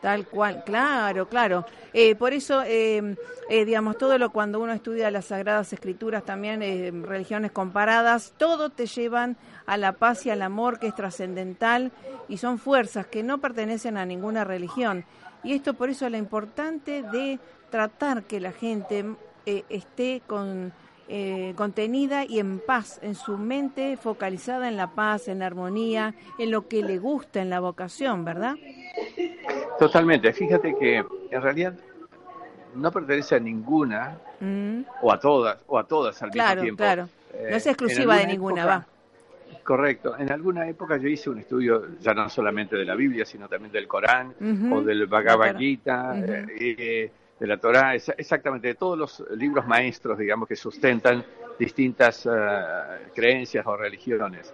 [0.01, 1.67] Tal cual, claro, claro.
[1.93, 3.17] Eh, por eso, eh,
[3.51, 8.87] eh, digamos, todo lo cuando uno estudia las Sagradas Escrituras, también religiones comparadas, todo te
[8.87, 9.37] llevan
[9.67, 11.93] a la paz y al amor que es trascendental
[12.29, 15.05] y son fuerzas que no pertenecen a ninguna religión.
[15.43, 17.39] Y esto por eso es lo importante de
[17.71, 19.05] tratar que la gente
[19.45, 20.73] esté con,
[21.57, 26.51] contenida y en paz, en su mente focalizada en la paz, en la armonía, en
[26.51, 28.55] lo que le gusta, en la vocación, ¿verdad?
[29.81, 30.31] Totalmente.
[30.35, 30.97] Fíjate que
[31.31, 31.73] en realidad
[32.75, 34.83] no pertenece a ninguna mm.
[35.01, 36.77] o a todas o a todas al mismo tiempo.
[36.77, 38.87] Claro, No es eh, exclusiva de ninguna, va.
[39.65, 40.19] Correcto.
[40.19, 43.73] En alguna época yo hice un estudio ya no solamente de la Biblia, sino también
[43.73, 44.35] del Corán
[44.71, 50.47] o del Bhagavad Gita, eh, de la Torah, exactamente de todos los libros maestros, digamos,
[50.47, 51.25] que sustentan
[51.59, 52.31] distintas eh,
[53.15, 54.53] creencias o religiones.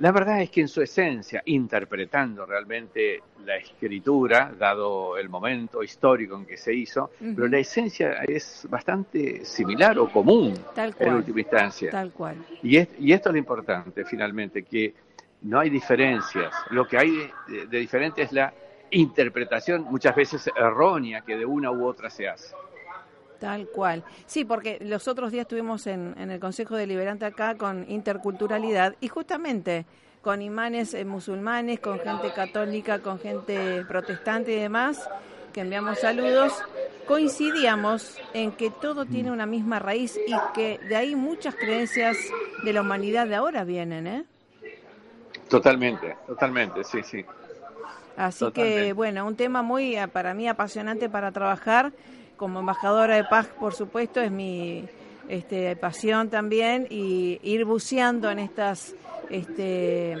[0.00, 6.36] La verdad es que en su esencia, interpretando realmente la escritura, dado el momento histórico
[6.36, 10.54] en que se hizo, pero la esencia es bastante similar o común
[10.98, 11.90] en última instancia.
[11.90, 12.36] Tal cual.
[12.62, 14.94] Y, y esto es lo importante, finalmente, que
[15.42, 16.52] no hay diferencias.
[16.70, 18.52] Lo que hay de diferente es la
[18.90, 22.54] interpretación, muchas veces errónea, que de una u otra se hace.
[23.38, 24.04] Tal cual.
[24.26, 29.84] Sí, porque los otros días estuvimos en, el Consejo Deliberante acá con interculturalidad y justamente
[30.22, 35.08] con imanes eh, musulmanes, con gente católica, con gente protestante y demás,
[35.52, 36.52] que enviamos saludos,
[37.06, 42.16] coincidíamos en que todo tiene una misma raíz y que de ahí muchas creencias
[42.64, 44.24] de la humanidad de ahora vienen, ¿eh?
[45.48, 47.24] Totalmente, totalmente, sí, sí.
[48.16, 51.92] Así que, bueno, un tema muy, eh, para mí, apasionante para trabajar
[52.36, 54.88] como embajadora de paz, por supuesto, es mi
[55.28, 58.94] este, pasión también y ir buceando en estas
[59.30, 60.12] este,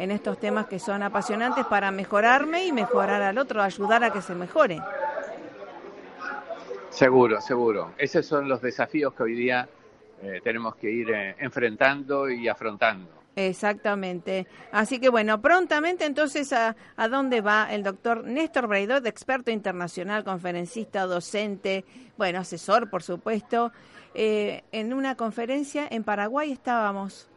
[0.00, 4.22] en estos temas que son apasionantes para mejorarme y mejorar al otro, ayudar a que
[4.22, 4.80] se mejore.
[6.88, 7.92] Seguro, seguro.
[7.98, 9.68] Esos son los desafíos que hoy día
[10.22, 13.19] eh, tenemos que ir eh, enfrentando y afrontando.
[13.48, 14.46] Exactamente.
[14.72, 20.24] Así que bueno, prontamente entonces a, a dónde va el doctor Néstor Braidot, experto internacional,
[20.24, 21.84] conferencista, docente,
[22.16, 23.72] bueno, asesor, por supuesto.
[24.14, 27.28] Eh, en una conferencia en Paraguay estábamos.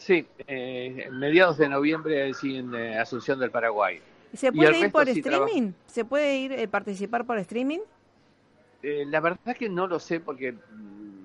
[0.00, 4.00] Sí, eh, mediados de noviembre sí, en eh, Asunción del Paraguay.
[4.32, 5.72] ¿Se puede ir por streaming?
[5.86, 7.80] ¿Se puede ir eh, participar por streaming?
[8.82, 10.54] La verdad que no lo sé porque es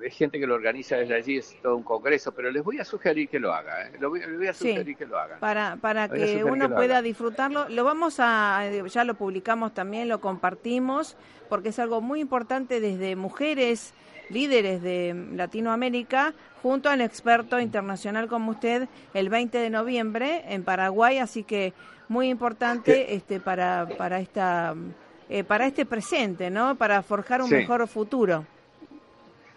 [0.09, 3.29] gente que lo organiza desde allí, es todo un congreso, pero les voy a sugerir
[3.29, 3.87] que lo haga.
[3.87, 3.91] ¿eh?
[3.99, 5.39] Lo voy, les voy a sugerir que lo hagan.
[5.39, 7.67] Para, para que uno pueda disfrutarlo.
[7.69, 11.17] Lo vamos a, ya lo publicamos también, lo compartimos,
[11.49, 13.93] porque es algo muy importante desde mujeres
[14.29, 21.19] líderes de Latinoamérica junto al experto internacional como usted el 20 de noviembre en Paraguay,
[21.19, 21.73] así que
[22.07, 24.73] muy importante este para para esta
[25.29, 26.75] eh, para este presente, ¿no?
[26.75, 27.55] Para forjar un Sí.
[27.55, 28.45] mejor futuro.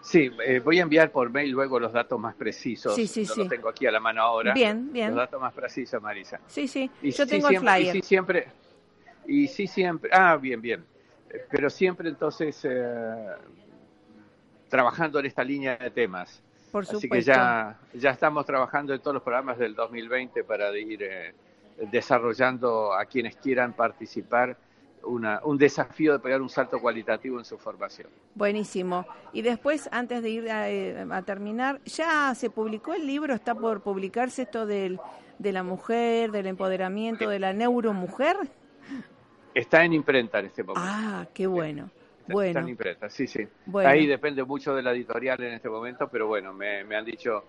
[0.09, 2.95] Sí, eh, voy a enviar por mail luego los datos más precisos.
[2.95, 3.41] Sí, sí, no sí.
[3.41, 4.55] los tengo aquí a la mano ahora.
[4.55, 5.09] Bien, bien.
[5.09, 6.41] Los datos más precisos, Marisa.
[6.47, 6.91] Sí, sí.
[7.03, 7.97] Y Yo sí tengo el siempre- flyer.
[7.97, 8.49] Y sí siempre,
[9.27, 10.83] y sí siempre, ah, bien, bien.
[11.29, 13.27] Eh, Pero siempre entonces eh,
[14.69, 16.43] trabajando en esta línea de temas.
[16.73, 17.33] Por Así que supuesto.
[17.33, 21.35] ya, ya estamos trabajando en todos los programas del 2020 para ir eh,
[21.91, 24.57] desarrollando a quienes quieran participar
[25.09, 28.09] una, un desafío de pegar un salto cualitativo en su formación.
[28.35, 29.07] Buenísimo.
[29.33, 33.35] Y después, antes de ir a, eh, a terminar, ¿ya se publicó el libro?
[33.35, 34.99] ¿Está por publicarse esto del,
[35.39, 38.37] de la mujer, del empoderamiento, de la neuromujer?
[39.55, 40.83] Está en imprenta en este momento.
[40.89, 41.85] Ah, qué bueno.
[41.85, 43.49] Está- Está Bueno, en imprenta, sí, sí.
[43.65, 43.89] Bueno.
[43.89, 47.43] Ahí depende mucho de la editorial en este momento, pero bueno, me, me han dicho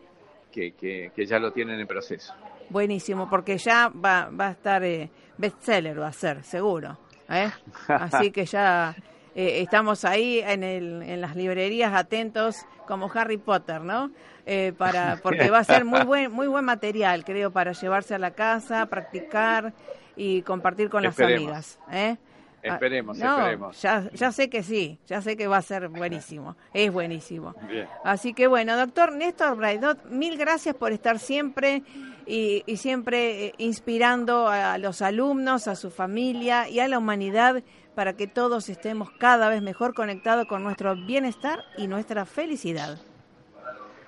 [0.50, 2.34] que, que, que ya lo tienen en proceso.
[2.70, 6.98] buenísimo, porque ya va, va a estar eh, bestseller, va a ser, seguro.
[7.30, 7.52] ¿Eh?
[7.88, 8.96] Así que ya
[9.36, 14.12] eh, estamos ahí en, el, en las librerías atentos como Harry Potter, ¿no?
[14.46, 18.20] Eh, para, porque va a ser muy buen, muy buen material, creo, para llevarse a
[18.20, 19.74] la casa, practicar
[20.16, 21.80] y compartir con las amigas.
[21.92, 22.18] ¿eh?
[22.64, 23.82] Ah, Esperemos, no, esperemos.
[23.82, 27.56] Ya, ya sé que sí, ya sé que va a ser buenísimo, es buenísimo.
[27.68, 27.88] Bien.
[28.04, 31.84] Así que bueno, doctor Néstor Braidot, mil gracias por estar siempre
[32.26, 37.64] y, y siempre eh, inspirando a los alumnos, a su familia y a la humanidad
[37.96, 42.98] para que todos estemos cada vez mejor conectados con nuestro bienestar y nuestra felicidad.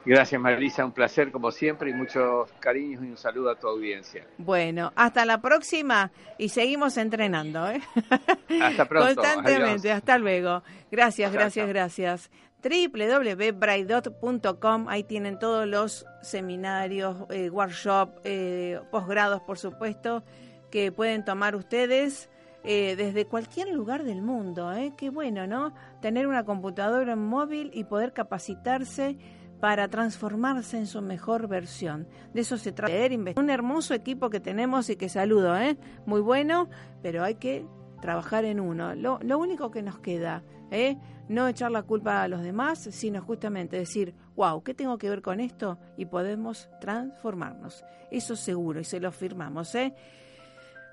[0.04, 4.26] Gracias, Marisa, un placer como siempre y muchos cariños y un saludo a tu audiencia.
[4.40, 7.70] Bueno, hasta la próxima y seguimos entrenando.
[7.70, 7.82] ¿eh?
[8.62, 9.14] Hasta pronto.
[9.14, 9.98] Constantemente, Adiós.
[9.98, 10.64] hasta luego.
[10.92, 11.74] Gracias, Chao, gracias, chao.
[11.74, 12.32] gracias.
[12.64, 20.24] www.braidot.com, ahí tienen todos los seminarios, eh, workshop, eh, posgrados, por supuesto,
[20.72, 22.30] que pueden tomar ustedes
[22.64, 24.72] eh, desde cualquier lugar del mundo.
[24.74, 24.94] ¿eh?
[24.98, 25.74] Qué bueno, ¿no?
[26.02, 29.18] Tener una computadora móvil y poder capacitarse
[29.62, 32.08] para transformarse en su mejor versión.
[32.34, 32.94] De eso se trata.
[33.38, 35.78] Un hermoso equipo que tenemos y que saludo, ¿eh?
[36.06, 36.68] Muy bueno,
[37.02, 37.66] pero hay que
[38.02, 38.96] trabajar en uno.
[38.96, 40.98] Lo, lo único que nos queda, ¿eh?
[41.30, 45.22] No echar la culpa a los demás, sino justamente decir, wow, ¿qué tengo que ver
[45.22, 45.78] con esto?
[45.96, 47.86] Y podemos transformarnos.
[48.10, 49.94] Eso seguro, y se lo firmamos, ¿eh?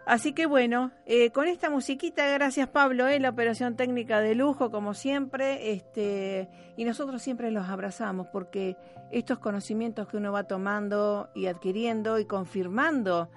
[0.08, 4.70] Así que bueno, eh, con esta musiquita, gracias Pablo, eh, la operación técnica de lujo,
[4.70, 8.78] como siempre, este, y nosotros siempre los abrazamos porque
[9.10, 13.28] estos conocimientos que uno va tomando y adquiriendo y confirmando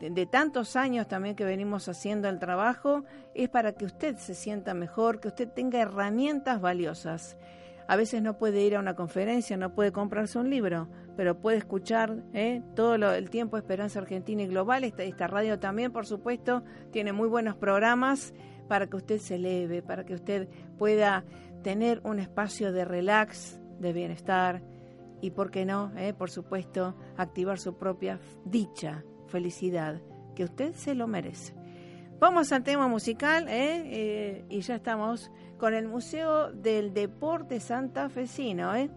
[0.00, 4.34] de, de tantos años también que venimos haciendo el trabajo, es para que usted se
[4.34, 7.36] sienta mejor, que usted tenga herramientas valiosas.
[7.90, 11.56] A veces no puede ir a una conferencia, no puede comprarse un libro, pero puede
[11.58, 12.62] escuchar ¿eh?
[12.76, 14.84] todo lo- el tiempo Esperanza Argentina y Global.
[14.84, 18.32] Esta, radio también, por supuesto, tiene muy buenos programas
[18.68, 20.48] para que usted se eleve, para que usted
[20.78, 21.24] pueda
[21.64, 24.62] tener un espacio de relax, de bienestar
[25.20, 25.90] y, ¿por qué no?
[25.96, 26.14] eh?
[26.14, 30.00] Por supuesto, activar su propia dicha, felicidad,
[30.36, 31.54] que usted se lo merece.
[32.20, 33.46] Vamos al tema musical.
[33.48, 35.30] Eh, y ya estamos
[35.60, 38.74] con el Museo del Deporte Santafesino.
[38.74, 38.90] ¿eh?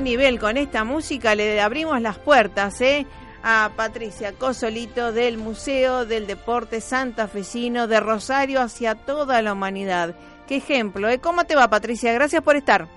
[0.00, 3.04] Qué nivel con esta música le abrimos las puertas, ¿eh?
[3.42, 10.14] A Patricia Cosolito del Museo del Deporte Santafesino de Rosario hacia toda la humanidad.
[10.48, 11.18] Qué ejemplo, ¿eh?
[11.18, 12.14] ¿Cómo te va, Patricia?
[12.14, 12.88] Gracias por estar.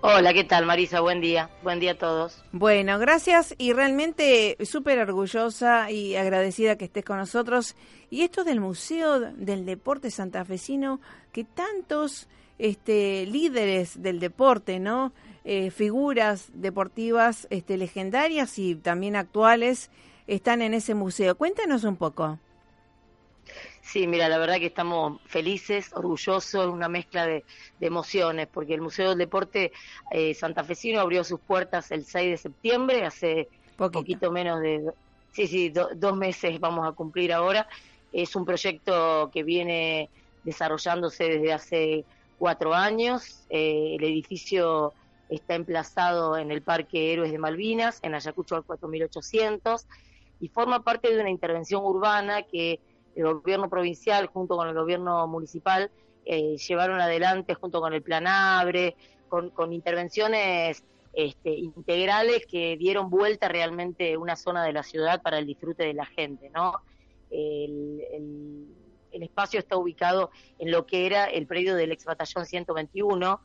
[0.00, 1.00] Hola, ¿qué tal, Marisa?
[1.00, 1.50] Buen día.
[1.64, 2.40] Buen día a todos.
[2.52, 7.74] Bueno, gracias y realmente súper orgullosa y agradecida que estés con nosotros.
[8.10, 11.00] Y esto del Museo del Deporte Santafesino,
[11.32, 12.28] que tantos
[12.58, 15.12] este, líderes del deporte, ¿no?
[15.44, 19.90] Eh, figuras deportivas este, legendarias y también actuales
[20.26, 21.34] están en ese museo.
[21.36, 22.38] Cuéntanos un poco.
[23.82, 27.44] Sí, mira, la verdad que estamos felices, orgullosos, una mezcla de,
[27.80, 29.72] emociones, porque el Museo del Deporte
[30.12, 34.92] eh, Santafesino abrió sus puertas el 6 de septiembre, hace poquito, menos de,
[35.32, 37.66] sí, sí, dos meses vamos a cumplir ahora.
[38.12, 40.10] Es un proyecto que viene
[40.44, 42.04] desarrollándose desde hace
[42.38, 43.44] cuatro años.
[43.48, 44.92] Eh, el edificio
[45.30, 49.86] está emplazado en el Parque Héroes de Malvinas, en Ayacucho al 4800,
[50.40, 52.80] y forma parte de una intervención urbana que
[53.14, 55.90] el gobierno provincial junto con el gobierno municipal
[56.24, 58.96] eh, llevaron adelante junto con el Plan Abre,
[59.28, 65.46] con, intervenciones este, integrales que dieron vuelta realmente una zona de la ciudad para el
[65.46, 66.74] disfrute de la gente, ¿no?
[67.30, 68.02] El,
[69.12, 73.40] el espacio está ubicado en lo que era el predio del ex batallón 121,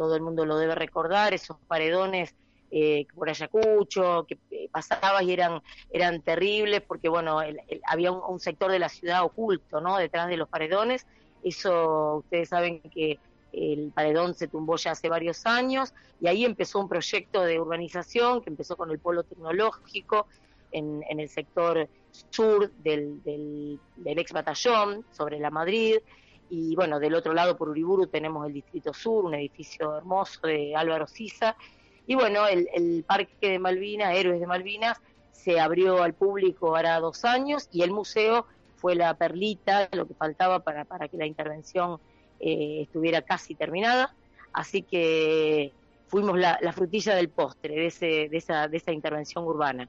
[0.00, 2.34] todo el mundo lo debe recordar, esos paredones
[2.70, 7.38] eh, por Ayacucho, que eh, pasabas y eran, eran terribles porque, bueno,
[7.86, 9.98] había un, sector de la ciudad oculto, ¿no?
[9.98, 11.06] Detrás de los paredones.
[11.44, 13.18] Eso, ustedes saben que
[13.52, 18.40] el paredón se tumbó ya hace varios años y ahí empezó un proyecto de urbanización
[18.40, 20.28] que empezó con el polo tecnológico
[20.72, 21.90] en, en el sector
[22.30, 25.98] sur del, del ex batallón, sobre la Madrid,
[26.50, 30.74] y bueno, del otro lado por Uriburu tenemos el Distrito Sur, un edificio hermoso de
[30.74, 31.56] Álvaro Sisa,
[32.06, 37.24] y bueno, el, Parque de Malvinas, Héroes de Malvinas, se abrió al público hará dos
[37.24, 38.46] años y el museo
[38.76, 42.00] fue la perlita, lo que faltaba para, para que la intervención
[42.40, 44.14] eh, estuviera casi terminada.
[44.52, 45.72] Así que
[46.08, 49.88] fuimos la, frutilla del postre de, ese, de, esa, de esa intervención urbana.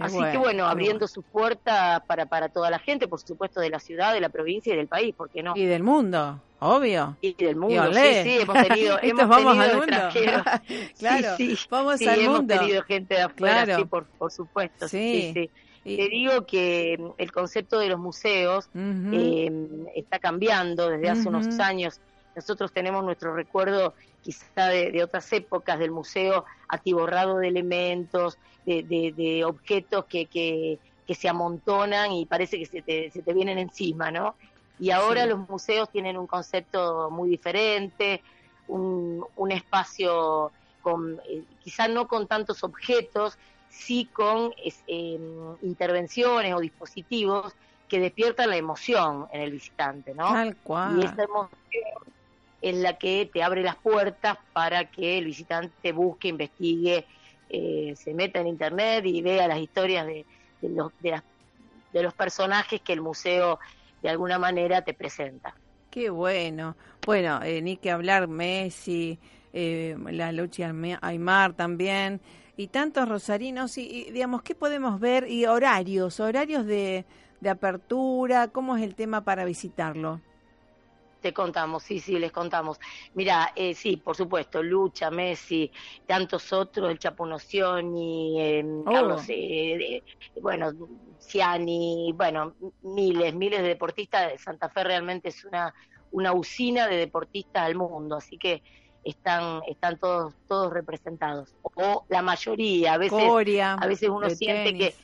[0.00, 3.78] Así que bueno, abriendo sus puertas para, para toda la gente, por supuesto, de la
[3.78, 5.54] ciudad, de la provincia y del país, ¿por qué no?
[5.56, 7.16] Y del mundo, obvio.
[7.20, 10.12] Y del mundo, sí, sí, hemos tenido, hemos vamos tenido al
[10.98, 12.58] claro, sí, sí, vamos sí, al hemos mundo.
[12.58, 15.50] tenido gente de afuera, sí, por, por supuesto, sí, sí.
[15.84, 19.50] Te digo que mm, el concepto de los museos eh,
[19.96, 22.00] está cambiando desde hace unos años.
[22.34, 30.04] Nosotros tenemos nuestro recuerdo quizá de, otras épocas del museo atiborrado de elementos, de, objetos
[30.06, 30.78] que, que,
[31.14, 34.34] se amontonan y parece que se te, se te vienen encima, ¿no?
[34.78, 38.22] Y ahora los museos tienen un concepto muy diferente,
[38.66, 44.52] un, un espacio con, eh, quizá no con tantos objetos, sí con
[44.86, 47.54] em, intervenciones o dispositivos
[47.88, 50.28] que despiertan la emoción en el visitante, ¿no?
[50.28, 50.98] Tal cual.
[50.98, 51.50] Y esa emoción
[52.62, 57.04] es la que te abre las puertas para que el visitante busque, investigue,
[57.50, 60.24] eh, se meta en internet y vea las historias de,
[60.62, 61.20] los, de,
[61.92, 63.58] los personajes que el museo
[64.00, 65.54] de alguna manera te presenta.
[65.90, 66.76] Qué bueno.
[67.04, 69.18] Bueno, eh, ni que hablar Messi,
[69.52, 72.20] eh, la lucha Aymar también,
[72.56, 75.28] y tantos rosarinos, y, digamos, ¿qué podemos ver?
[75.28, 77.04] Y horarios, horarios de,
[77.40, 80.20] de apertura, ¿cómo es el tema para visitarlo?
[81.22, 82.80] Te contamos, sí, sí, les contamos.
[83.14, 85.70] Mira, eh, sí, por supuesto, Lucha, Messi,
[86.04, 90.02] tantos otros, el Chapunocioni, eh, Carlos, eh,
[90.40, 90.72] bueno,
[91.20, 94.40] Ciani, bueno, miles, miles de deportistas.
[94.40, 95.72] Santa Fe realmente es una,
[96.10, 98.64] una usina de deportistas al mundo, así que
[99.04, 104.94] están están todos todos representados o la mayoría a veces a veces uno siente que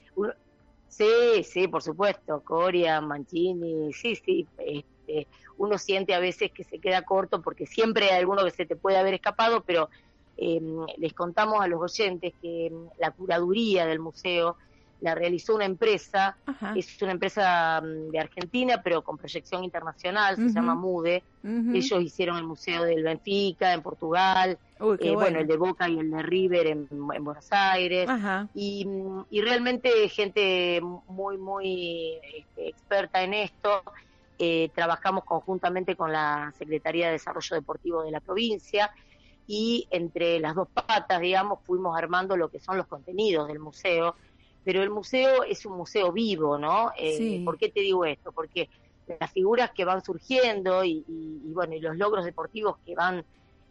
[0.87, 4.47] sí sí por supuesto Coria Mancini sí sí
[5.09, 8.67] este, uno siente a veces que se queda corto porque siempre hay alguno que se
[8.67, 9.89] te puede haber escapado, pero
[10.37, 14.57] em, les contamos a los oyentes que em, la curaduría del museo
[15.01, 16.37] la realizó una empresa,
[16.75, 21.23] es una empresa mm, de Argentina, pero con proyección internacional, se llama MUDE.
[21.45, 24.59] Ellos hicieron el Museo del Benfica en Portugal,
[24.99, 25.39] eh, bueno.
[25.39, 28.11] el de Boca y el de River en, Buenos Aires.
[28.55, 33.85] Y, mm, y, realmente gente muy, muy este, experta en esto.
[34.39, 38.91] Eh, trabajamos conjuntamente con la Secretaría de Desarrollo Deportivo de la provincia
[39.49, 44.15] y entre las dos patas, digamos, fuimos armando lo que son los contenidos del museo.
[44.65, 46.93] Pero el museo es un museo vivo, ¿no?
[46.97, 48.33] Eh, ¿Por qué te digo esto?
[48.33, 48.69] Porque
[49.19, 51.03] las figuras que van surgiendo y,
[51.55, 53.25] bueno, y los logros deportivos que van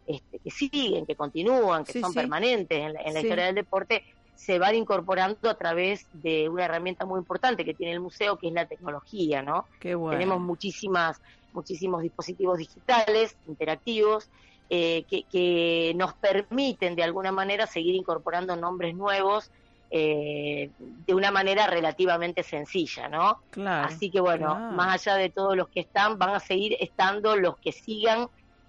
[0.06, 4.02] este, que siguen, que continúan, que son permanentes en la, historia del deporte,
[4.38, 8.46] se van incorporando a través de una herramienta muy importante que tiene el museo, que
[8.46, 9.66] es la tecnología, ¿no?
[9.80, 11.20] Tenemos muchísimas,
[11.52, 14.30] muchísimos dispositivos digitales, interactivos,
[14.70, 19.50] eh, que, nos permiten de alguna manera seguir incorporando nombres nuevos
[19.90, 23.40] eh, de una manera relativamente sencilla, ¿no?
[23.66, 27.58] Así que bueno, más allá de todos los que están, van a seguir estando los
[27.58, 28.28] que sigan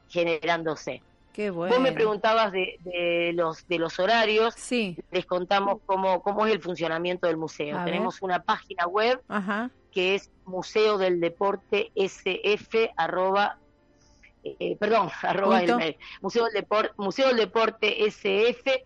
[0.09, 1.03] generándose.
[1.39, 1.73] Qué bueno.
[1.73, 4.53] Vos me preguntabas de, los de los horarios.
[4.57, 4.97] Sí.
[5.09, 7.81] Les contamos cómo, cómo es el funcionamiento del museo.
[7.85, 9.21] Tenemos una página web
[9.89, 13.57] que es Museo del Deporte SF arroba,
[14.43, 18.83] eh, perdón, arroba el Museo del Deporte, Museo del Deporte SF.gov.ar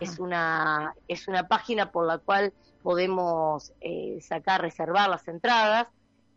[0.00, 5.86] es una, es una página por la cual podemos eh, sacar, reservar las entradas.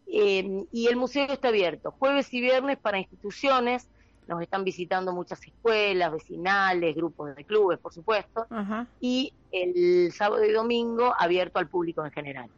[0.05, 3.89] Eh, y el museo está abierto jueves y viernes para instituciones.
[4.27, 8.47] Nos están visitando muchas escuelas, vecinales, grupos de clubes, por supuesto.
[8.99, 12.49] Y el sábado y domingo abierto al público en general.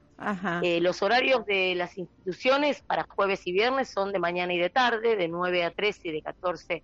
[0.61, 4.69] Eh, los horarios de las instituciones para jueves y viernes son de mañana y de
[4.69, 6.83] tarde, de 9 a 13 y de 14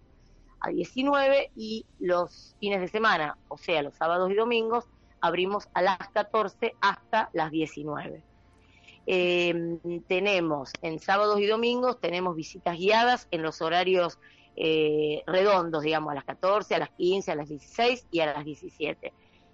[0.59, 4.86] a 19 y los fines de semana, o sea, los sábados y domingos,
[5.21, 8.23] abrimos a las 14 hasta las 19.
[9.07, 14.19] Em, tenemos en sábados y domingos, tenemos visitas guiadas en los horarios
[14.55, 18.45] eh, redondos, digamos, a las 14, a las 15, a las 16 y a las
[18.45, 19.13] 17.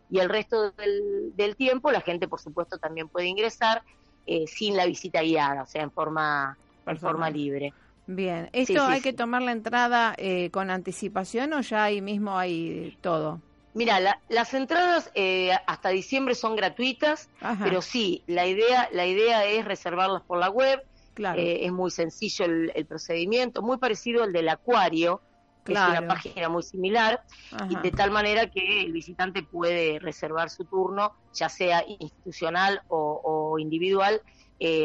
[0.10, 3.84] Y el resto del, tiempo la gente, por supuesto, también puede ingresar
[4.26, 7.74] eh, sin la visita guiada, o sea, en forma, en forma libre.
[8.08, 12.98] Bien, ¿esto hay que tomar la entrada eh, con anticipación o ya ahí mismo hay
[13.02, 13.42] todo?
[13.74, 17.30] Mira, las entradas eh, hasta diciembre son gratuitas,
[17.62, 20.82] pero sí, la idea, la idea es reservarlas por la web.
[21.18, 21.42] Claro.
[21.42, 25.22] Eh, es muy sencillo el, procedimiento, muy parecido al del acuario,
[25.66, 27.24] que es una página muy similar,
[27.70, 33.58] y de tal manera que el visitante puede reservar su turno, ya sea institucional o,
[33.60, 34.22] individual,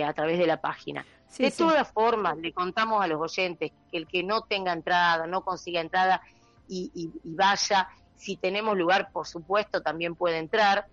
[0.05, 1.05] a través de la página
[1.39, 5.43] de todas formas, le contamos a los oyentes que el que no tenga entrada, no
[5.43, 6.20] consiga entrada
[6.68, 10.87] y, vaya, si tenemos lugar, por supuesto, también puede entrar.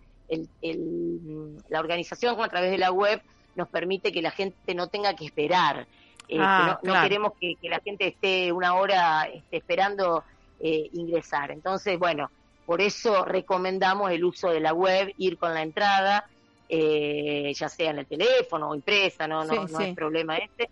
[1.69, 3.21] la organización a través de la web
[3.59, 5.85] nos permite que la gente no tenga que esperar.
[6.27, 10.23] Eh, ah, no, queremos que, la gente esté una hora este, esperando
[10.59, 11.51] eh, ingresar.
[11.51, 12.31] Entonces, bueno,
[12.65, 16.25] por eso recomendamos el uso de la web, ir con la entrada
[16.71, 20.69] eh, ya sea en el teléfono o impresa, no, no, no hay problema este.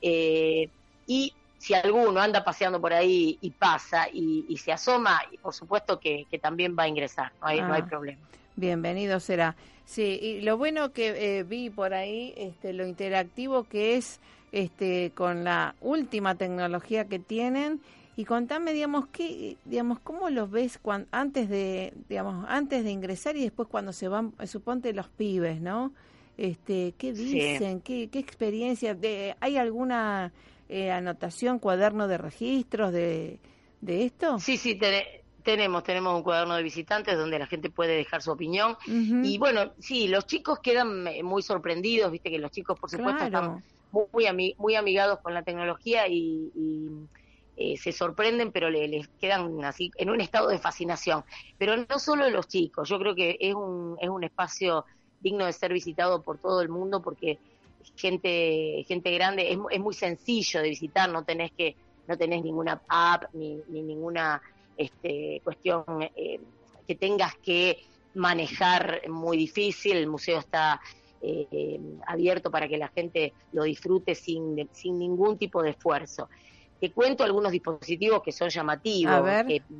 [0.00, 0.68] Eh,
[1.08, 6.26] y si alguno anda paseando por ahí y pasa y, se asoma, por supuesto que,
[6.40, 8.22] también va a ingresar, no hay, no hay ah, problema.
[8.56, 9.56] Bienvenido será.
[9.84, 14.20] Sí, y lo bueno que eh, vi por ahí, este, lo interactivo que es
[14.52, 17.80] este, con la última tecnología que tienen
[18.16, 23.36] y contame, digamos, qué, digamos, cómo los ves cuando, antes de, digamos, antes de ingresar
[23.36, 25.92] y después cuando se van, suponte los pibes, ¿no?
[26.36, 27.80] Este, ¿qué dicen?
[27.80, 28.94] ¿Qué, ¿Qué experiencia?
[28.94, 30.32] De, ¿Hay alguna
[30.68, 33.38] eh, anotación, cuaderno de registros de,
[33.80, 34.38] de esto?
[34.38, 34.78] Sí, sí,
[35.42, 38.76] tenemos, tenemos un cuaderno de visitantes donde la gente puede dejar su opinión.
[38.86, 43.24] Y bueno, sí, los chicos quedan eh, muy sorprendidos, viste que los chicos, por supuesto,
[43.24, 46.50] están muy, muy amigados con la tecnología y
[47.54, 51.22] eh, se sorprenden, pero les quedan así en un estado de fascinación.
[51.58, 54.86] Pero no solo los chicos, yo creo que es un, es un espacio
[55.20, 57.38] digno de ser visitado por todo el mundo porque
[57.94, 61.76] gente gente grande es, es muy sencillo de visitar, no tenés que
[62.08, 64.40] no tenés ninguna app ni, ninguna
[64.82, 65.84] este, cuestión
[66.16, 66.40] eh,
[66.86, 69.96] que tengas que manejar muy difícil.
[69.96, 70.80] El museo está
[71.20, 76.28] eh, abierto para que la gente lo disfrute sin, sin ningún tipo de esfuerzo.
[76.80, 79.22] Te cuento algunos dispositivos que son llamativos.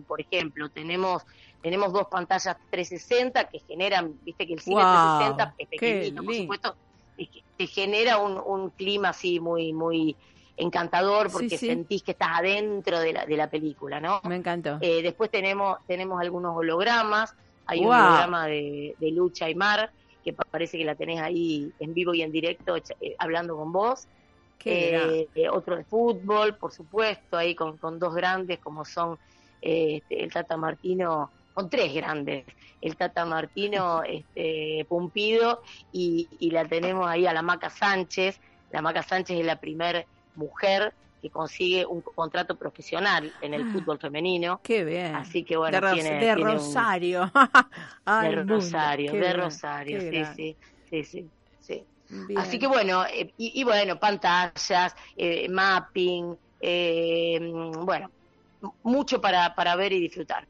[0.07, 1.25] por ejemplo, tenemos
[1.63, 6.77] tenemos dos pantallas 360 que generan, viste que el cine 360 es pequeñito, por supuesto,
[7.57, 10.17] te genera un, clima así muy muy
[10.57, 14.21] encantador porque sentís que estás adentro de la, de la película, ¿no?
[14.25, 14.79] Me encantó.
[14.81, 17.35] Eh, después tenemos tenemos algunos hologramas,
[17.67, 19.91] hay un holograma de, Lucha y Mar
[20.25, 24.07] que parece que la tenés ahí en vivo y en directo eh, hablando con vos.
[24.65, 29.19] Eh, otro de fútbol, por supuesto, ahí con, con dos grandes como son
[29.63, 32.45] eh, este, el Tata Martino, con tres grandes,
[32.81, 38.41] el Tata Martino este, Pumpido y, la tenemos ahí a la Maca Sánchez.
[38.73, 40.05] La Maca Sánchez es la primera
[40.35, 44.61] mujer que consigue un contrato profesional en el ah, fútbol femenino.
[44.63, 45.15] Qué bien.
[45.15, 47.31] Así que bueno, de, tiene, de Rosario.
[48.23, 50.57] de Rosario, de Rosario, sí, sí,
[50.91, 51.31] sí, sí,
[51.61, 51.87] sí.
[52.37, 57.39] Así que bueno, eh, y, bueno, pantallas, eh, mapping, eh,
[57.79, 58.11] bueno,
[58.83, 60.47] mucho para, para ver y disfrutar.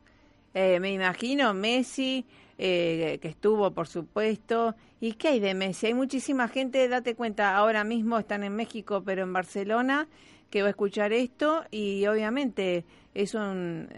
[0.55, 2.27] Eh, me imagino Messi,
[2.59, 4.75] eh, que estuvo, por supuesto.
[5.01, 5.87] ¿Y qué hay de Messi?
[5.87, 10.09] Hay muchísima gente, date cuenta, ahora mismo están en México, pero en Barcelona,
[10.51, 12.85] que va a escuchar esto y obviamente
[13.15, 13.89] es un,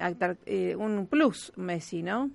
[0.47, 2.31] eh, un plus Messi, ¿no?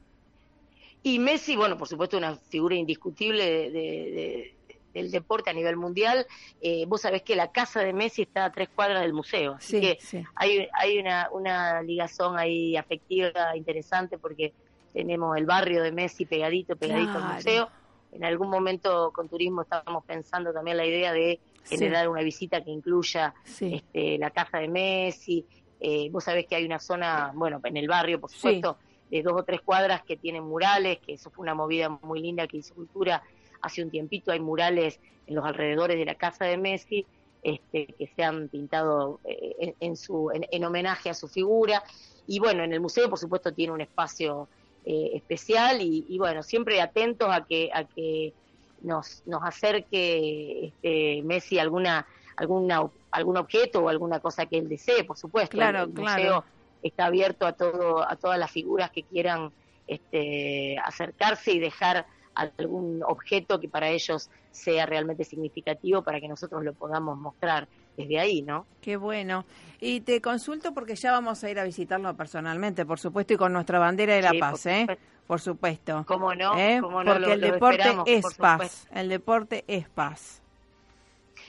[1.01, 4.53] Y Messi, bueno, por supuesto, una figura indiscutible de,
[4.93, 6.27] del deporte a nivel mundial.
[6.61, 9.79] Eh, vos sabés que la casa de Messi está a tres cuadras del museo, así
[9.79, 9.97] que
[10.35, 14.53] hay, hay una, una ligazón ahí afectiva interesante porque
[14.93, 17.69] tenemos el barrio de Messi pegadito, pegadito al museo.
[18.11, 22.71] En algún momento con turismo estábamos pensando también la idea de generar una visita que
[22.71, 25.45] incluya este, la casa de Messi.
[25.79, 28.77] Eh, vos sabés que hay una zona, bueno, en el barrio, por supuesto,
[29.09, 32.47] de dos o tres cuadras que tienen murales, que eso fue una movida muy linda
[32.47, 33.23] que hizo Cultura
[33.61, 34.31] hace un tiempito.
[34.31, 37.05] Hay murales en los alrededores de la casa de Messi
[37.41, 41.83] este, que se han pintado eh, en, su, en, homenaje a su figura.
[42.27, 44.49] Y bueno, en el museo, por supuesto, tiene un espacio
[44.85, 48.33] eh, especial y, bueno, siempre atentos a que, a que
[48.81, 52.07] nos, nos acerque este, Messi alguna,
[52.37, 55.57] alguna, algún objeto o alguna cosa que él desee, por supuesto.
[55.57, 56.43] Claro, el, museo
[56.81, 59.51] está abierto a todo a todas las figuras que quieran
[59.85, 66.63] este, acercarse y dejar algún objeto que para ellos sea realmente significativo para que nosotros
[66.63, 67.67] lo podamos mostrar
[67.99, 68.65] desde ahí, ¿no?
[68.81, 69.45] Qué bueno.
[69.81, 73.51] Y te consulto porque ya vamos a ir a visitarlo personalmente, por supuesto, y con
[73.53, 74.87] nuestra bandera de la paz, ¿eh?
[75.27, 76.05] Por supuesto.
[76.07, 76.57] ¿Cómo no?
[76.57, 76.81] ¿Eh?
[76.81, 78.87] Porque el deporte es paz.
[78.93, 80.41] El deporte es paz.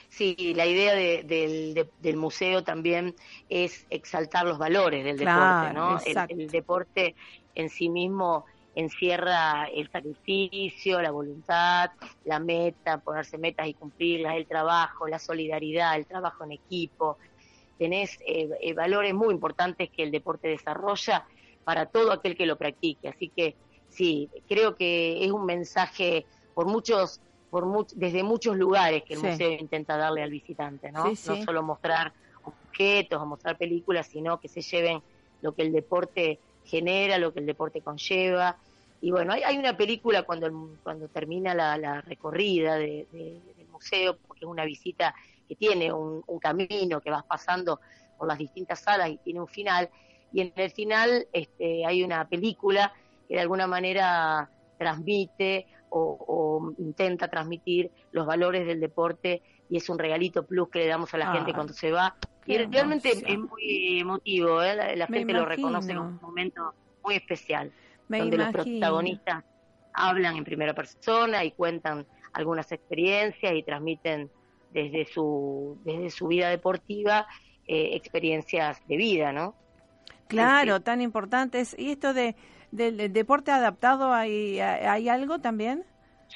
[0.09, 3.15] Sí, la idea del, museo también
[3.49, 5.99] es exaltar los valores del deporte, ¿no?
[6.29, 7.15] El, deporte
[7.55, 8.45] en sí mismo
[8.75, 11.91] encierra el sacrificio, la voluntad,
[12.25, 17.19] la meta, ponerse metas y cumplirlas, el trabajo, la solidaridad, el trabajo en equipo.
[17.79, 21.27] Tenés eh, eh, valores muy importantes que el deporte desarrolla
[21.65, 23.09] para todo aquel que lo practique.
[23.09, 23.57] Así que
[23.89, 29.51] sí, creo que es un mensaje por muchos por desde muchos lugares que el museo
[29.51, 31.07] intenta darle al visitante, ¿no?
[31.07, 32.13] No solo mostrar
[32.45, 35.03] objetos o mostrar películas, sino que se lleven
[35.43, 38.57] lo que el deporte genera, lo que el deporte conlleva.
[39.01, 43.07] Y bueno, hay, hay una película cuando, cuando termina la, recorrida del
[43.71, 45.15] museo, porque es una visita
[45.49, 47.81] que tiene un, camino que vas pasando
[48.17, 49.91] por las distintas salas y tiene un final.
[50.33, 52.93] Y en el final este, hay una película
[53.27, 54.49] que de alguna manera
[54.79, 60.89] transmite o, intenta transmitir los valores del deporte y es un regalito plus que le
[60.89, 62.17] damos a la gente ah, cuando se va.
[62.45, 64.97] Y realmente es muy emotivo, ¿eh?
[64.97, 67.73] la, gente lo reconoce en un momento muy especial,
[68.09, 69.45] donde los protagonistas
[69.93, 74.31] hablan en primera persona y cuentan algunas experiencias y transmiten
[74.73, 77.27] desde su, desde su vida deportiva
[77.67, 79.55] eh, experiencias de vida, ¿no?
[80.27, 81.77] Claro, tan importantes.
[81.79, 82.35] ¿Y esto de
[82.73, 85.85] del, deporte adaptado hay, hay algo también?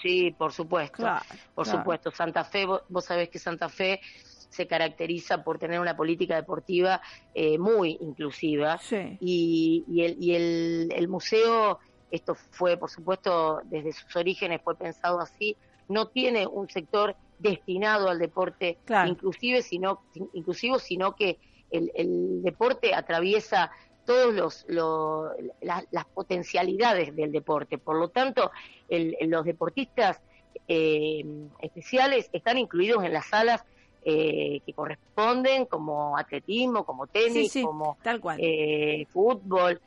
[0.01, 1.07] Sí, por supuesto.
[1.55, 2.11] por supuesto.
[2.11, 4.01] Santa Fe, vos, sabés que Santa Fe
[4.49, 7.01] se caracteriza por tener una política deportiva
[7.35, 8.79] eh, muy inclusiva.
[9.21, 11.79] Y, y, el, y el, el museo,
[12.11, 15.57] esto fue, por supuesto, desde sus orígenes fue pensado así,
[15.89, 21.39] no tiene un sector destinado al deporte inclusive, sino, inclusivo, sino que
[21.71, 23.71] el, el deporte atraviesa
[24.05, 27.79] todas los, las potencialidades del deporte.
[27.79, 28.51] Por lo tanto,
[28.89, 30.21] los deportistas
[30.69, 31.25] eh,
[31.61, 33.65] especiales están incluidos en las salas
[34.05, 37.99] eh, que corresponden, como atletismo, como tenis, como
[38.39, 39.81] eh, fútbol,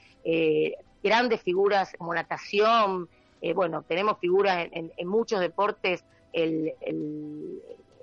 [1.03, 3.09] grandes figuras como natación.
[3.55, 6.03] bueno, tenemos figuras en, muchos deportes,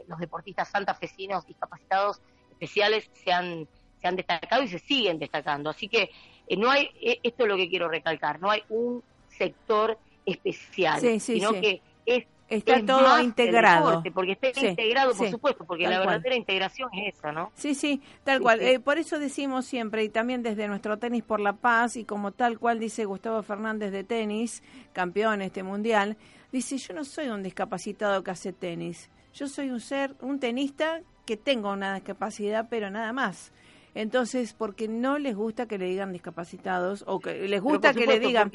[0.06, 3.68] los deportistas santafesinos discapacitados especiales se han
[4.04, 5.70] se han destacado y se siguen destacando.
[5.70, 6.10] Así que
[6.46, 11.00] eh, no hay, eh, esto es lo que quiero recalcar, no hay un sector especial,
[11.20, 14.02] sino que es Está todo integrado.
[14.12, 17.50] porque está integrado, por supuesto, porque la verdadera integración es esa, ¿no?
[17.54, 18.60] Sí, sí, tal cual.
[18.60, 22.32] Eh, por eso decimos siempre, y también desde nuestro Tenis por la Paz, y como
[22.32, 26.18] tal cual dice Gustavo Fernández de tenis, campeón este mundial,
[26.52, 31.00] dice, yo no soy un discapacitado que hace tenis, yo soy un ser, un tenista
[31.24, 33.52] que tengo una discapacidad, pero nada más.
[33.94, 38.18] Entonces, porque no les gusta que le digan discapacitados o que les gusta que le
[38.18, 38.50] digan,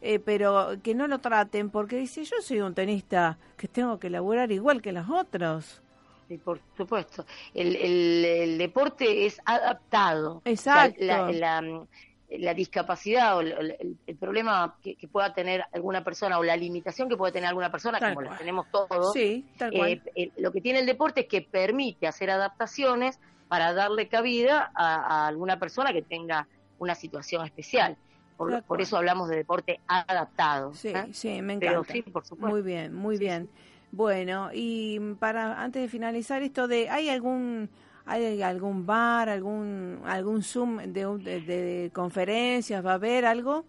[0.00, 4.08] eh, pero que no lo traten, porque dice, yo soy un tenista que tengo que
[4.08, 5.82] laburar igual que los otros.
[6.28, 7.26] Sí, por supuesto.
[7.52, 10.42] El, el, deporte es adaptado.
[10.44, 11.04] Exacto.
[11.04, 17.32] la, discapacidad o el, problema que, pueda tener alguna persona o la limitación que puede
[17.32, 21.26] tener alguna persona, como la tenemos todos, sí, eh, lo que tiene el deporte es
[21.26, 23.18] que permite hacer adaptaciones
[23.48, 26.46] para darle cabida a, alguna persona que tenga
[26.78, 27.96] una situación especial.
[28.36, 30.74] Por, eso hablamos de deporte adaptado.
[30.74, 31.06] Sí, ¿eh?
[31.12, 31.92] sí, me encanta.
[31.92, 32.48] sí, por supuesto.
[32.48, 33.48] Muy bien, muy bien.
[33.92, 37.70] Bueno, y para antes de finalizar esto de, ¿hay algún
[38.06, 42.84] hay algún bar, algún algún Zoom de, de conferencias?
[42.84, 43.64] ¿Va a haber algo?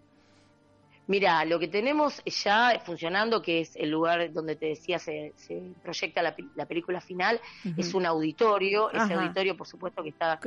[1.07, 5.33] Mira, lo que tenemos ya funcionando, que es el lugar donde te decía se,
[5.83, 7.39] proyecta la, película final,
[7.77, 8.89] es un auditorio.
[8.91, 10.39] Ese auditorio, por supuesto, que está,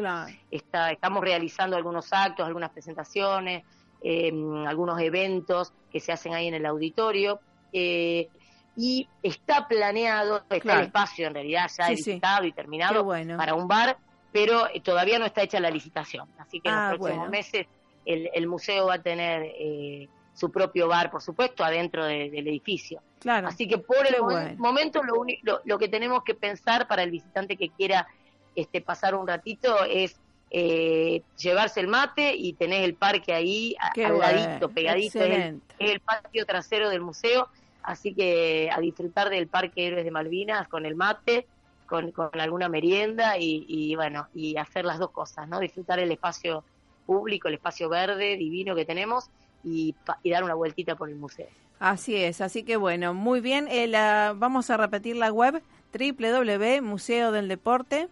[0.51, 3.63] está, estamos realizando algunos actos, algunas presentaciones,
[4.03, 4.33] eh,
[4.67, 7.41] algunos eventos que se hacen ahí en el auditorio.
[7.73, 8.29] Eh,
[8.77, 13.05] y está planeado, está el espacio en realidad ya licitado y terminado
[13.37, 13.99] para un bar,
[14.33, 16.29] pero eh, todavía no está hecha la licitación.
[16.39, 17.67] Así que en los ah, próximos meses
[18.05, 23.03] el, el, museo va a tener eh, su propio bar, por supuesto, adentro del edificio.
[23.19, 23.49] Claro.
[23.49, 25.25] Así que por el momento lo,
[25.65, 28.07] lo, que tenemos que pensar para el visitante que quiera
[28.55, 30.17] este, pasar un ratito es
[30.53, 35.21] eh, llevarse el mate y tener el parque ahí al ladito, pegadito.
[35.21, 37.49] Es el, patio trasero del museo.
[37.83, 41.47] Así que a disfrutar del Parque Héroes de Malvinas con el mate,
[41.87, 45.59] con, alguna merienda y, y, bueno, y hacer las dos cosas, ¿no?
[45.59, 46.63] Disfrutar el espacio
[47.07, 49.31] público, el espacio verde divino que tenemos
[49.65, 49.95] y,
[50.25, 51.49] dar una vueltita por el museo.
[51.79, 53.69] Así es, así que bueno, muy bien.
[53.69, 53.91] Eh,
[54.37, 58.09] vamos a repetir la web www del Deporte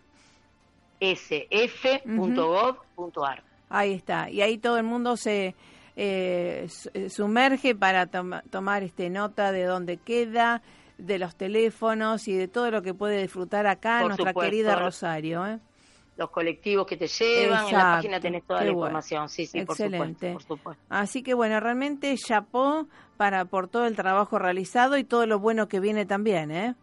[1.01, 2.73] sf.gov.ar.
[3.69, 5.57] Ahí está, y ahí todo el mundo se
[5.97, 6.69] eh,
[7.09, 10.63] sumerge para tomar este nota de dónde queda,
[10.99, 15.47] de los teléfonos y de todo lo que puede disfrutar acá nuestra querida Rosario.
[15.47, 15.59] ¿eh?
[16.17, 20.33] Los colectivos que te llevan, en la página tenés toda la información, sí, sí, Excelente.
[20.33, 22.87] Por, supuesto, Así que bueno, realmente chapó
[23.17, 26.75] para por todo el trabajo realizado y todo lo bueno que viene también, ¿eh?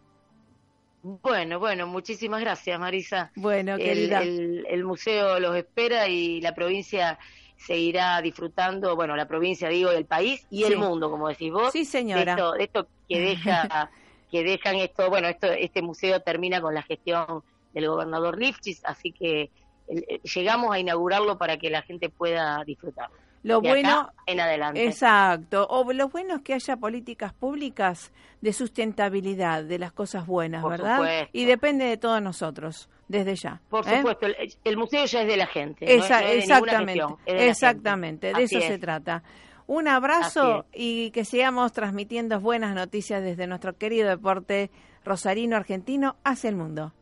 [1.01, 3.31] Bueno, bueno, muchísimas gracias, Marisa.
[3.35, 4.21] Bueno, querida.
[4.21, 7.19] El, museo los espera y la provincia
[7.57, 11.73] seguirá disfrutando, bueno, la provincia digo, el país y el mundo, como decís vos.
[11.73, 12.35] Sí, señora.
[12.35, 13.91] De esto, que deja
[14.31, 17.43] que dejan esto, bueno, esto este museo termina con la gestión
[17.73, 19.51] del gobernador Lifchis, así que
[19.87, 23.17] eh, llegamos a inaugurarlo para que la gente pueda disfrutarlo.
[23.43, 24.85] Lo bueno en adelante.
[24.85, 25.67] Exacto.
[25.69, 31.27] O lo bueno es que haya políticas públicas de sustentabilidad de las cosas buenas, ¿verdad?
[31.33, 33.61] Y depende de todos nosotros desde ya.
[33.69, 33.97] Por ¿eh?
[33.97, 34.27] supuesto,
[34.63, 35.93] el, museo ya es de la gente.
[35.93, 39.23] exactamente, exactamente, de eso se trata.
[39.67, 44.71] Un abrazo y que sigamos transmitiendo buenas noticias desde nuestro querido deporte
[45.03, 46.93] rosarino argentino hacia el mundo.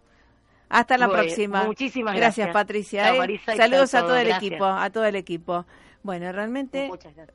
[0.72, 1.66] Hasta la próxima.
[1.66, 2.50] Muchísimas gracias.
[2.52, 3.14] Patricia.
[3.14, 3.42] ¿eh?
[3.58, 5.66] Saludos a todo el equipo, a todo el equipo.
[6.04, 6.90] Bueno, realmente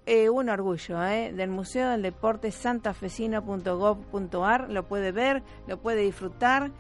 [0.07, 1.33] eh, un orgullo ¿eh?
[1.33, 4.71] del Museo del Deporte santafesino.gov.ar.
[4.71, 6.73] Lo puede ver, lo puede disfrutar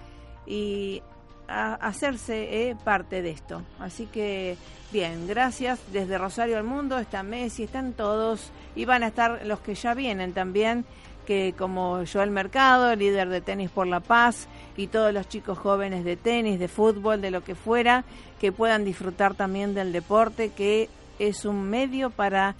[0.46, 1.00] y
[1.48, 3.62] hacerse eh, parte de esto.
[3.78, 4.57] Así que,
[4.92, 5.78] bien, gracias.
[5.92, 9.92] Desde Rosario al Mundo está Messi, están todos y van a estar los que ya
[9.94, 10.84] vienen también
[11.26, 16.04] que como Joel Mercado, líder de Tenis por la Paz, y todos los chicos jóvenes
[16.04, 18.04] de tenis, de fútbol, de lo que fuera,
[18.40, 22.54] que puedan disfrutar también del deporte, que es un medio para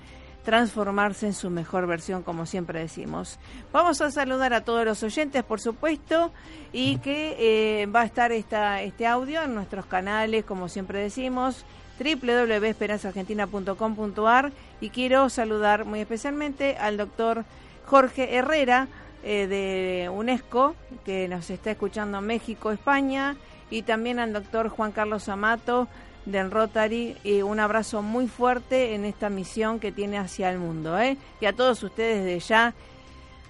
[0.45, 3.39] transformarse en su mejor versión, como siempre decimos.
[3.73, 6.31] Vamos a saludar a todos los oyentes, por supuesto,
[6.73, 11.65] y que eh, va a estar esta, este audio en nuestros canales, como siempre decimos,
[11.99, 17.45] www.esperanzaargentina.com.ar y quiero saludar muy especialmente al doctor
[17.87, 18.89] Jorge Herrera
[19.23, 20.75] eh, de UNESCO,
[21.05, 23.37] que nos está escuchando México, España,
[23.71, 25.89] y también al doctor Juan Carlos Amato
[26.27, 27.17] del Rotary.
[27.25, 30.99] Y un abrazo muy fuerte en esta misión que tiene hacia el mundo.
[30.99, 31.17] ¿eh?
[31.41, 32.75] Y a todos ustedes de ya,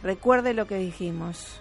[0.03, 1.61] recuerde lo que dijimos.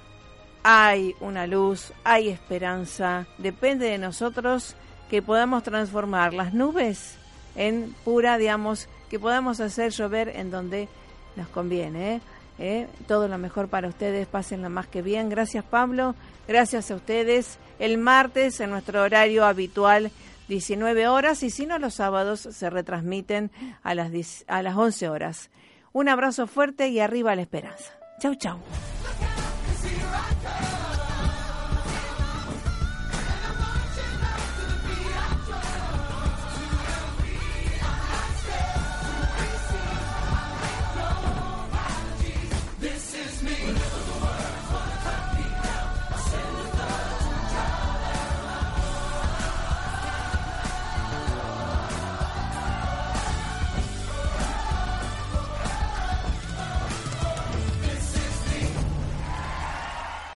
[0.64, 4.76] Hay una luz, hay esperanza, depende de nosotros
[5.10, 7.18] que podamos transformar las nubes
[7.56, 10.88] en pura, digamos, que podamos hacer llover en donde
[11.36, 12.16] nos conviene.
[12.16, 12.22] ¿eh?
[12.60, 12.88] ¿Eh?
[13.08, 15.30] Todo lo mejor para ustedes, pásenlo más que bien.
[15.30, 16.16] Gracias Pablo,
[16.48, 17.58] gracias a ustedes.
[17.80, 20.12] El martes en nuestro horario habitual
[20.48, 23.52] 19 horas y si no los sábados se retransmiten
[23.84, 24.12] a las,
[24.48, 25.50] a las 11 horas.
[25.92, 27.94] Un abrazo fuerte y arriba la esperanza.
[28.20, 28.60] Chau, chau.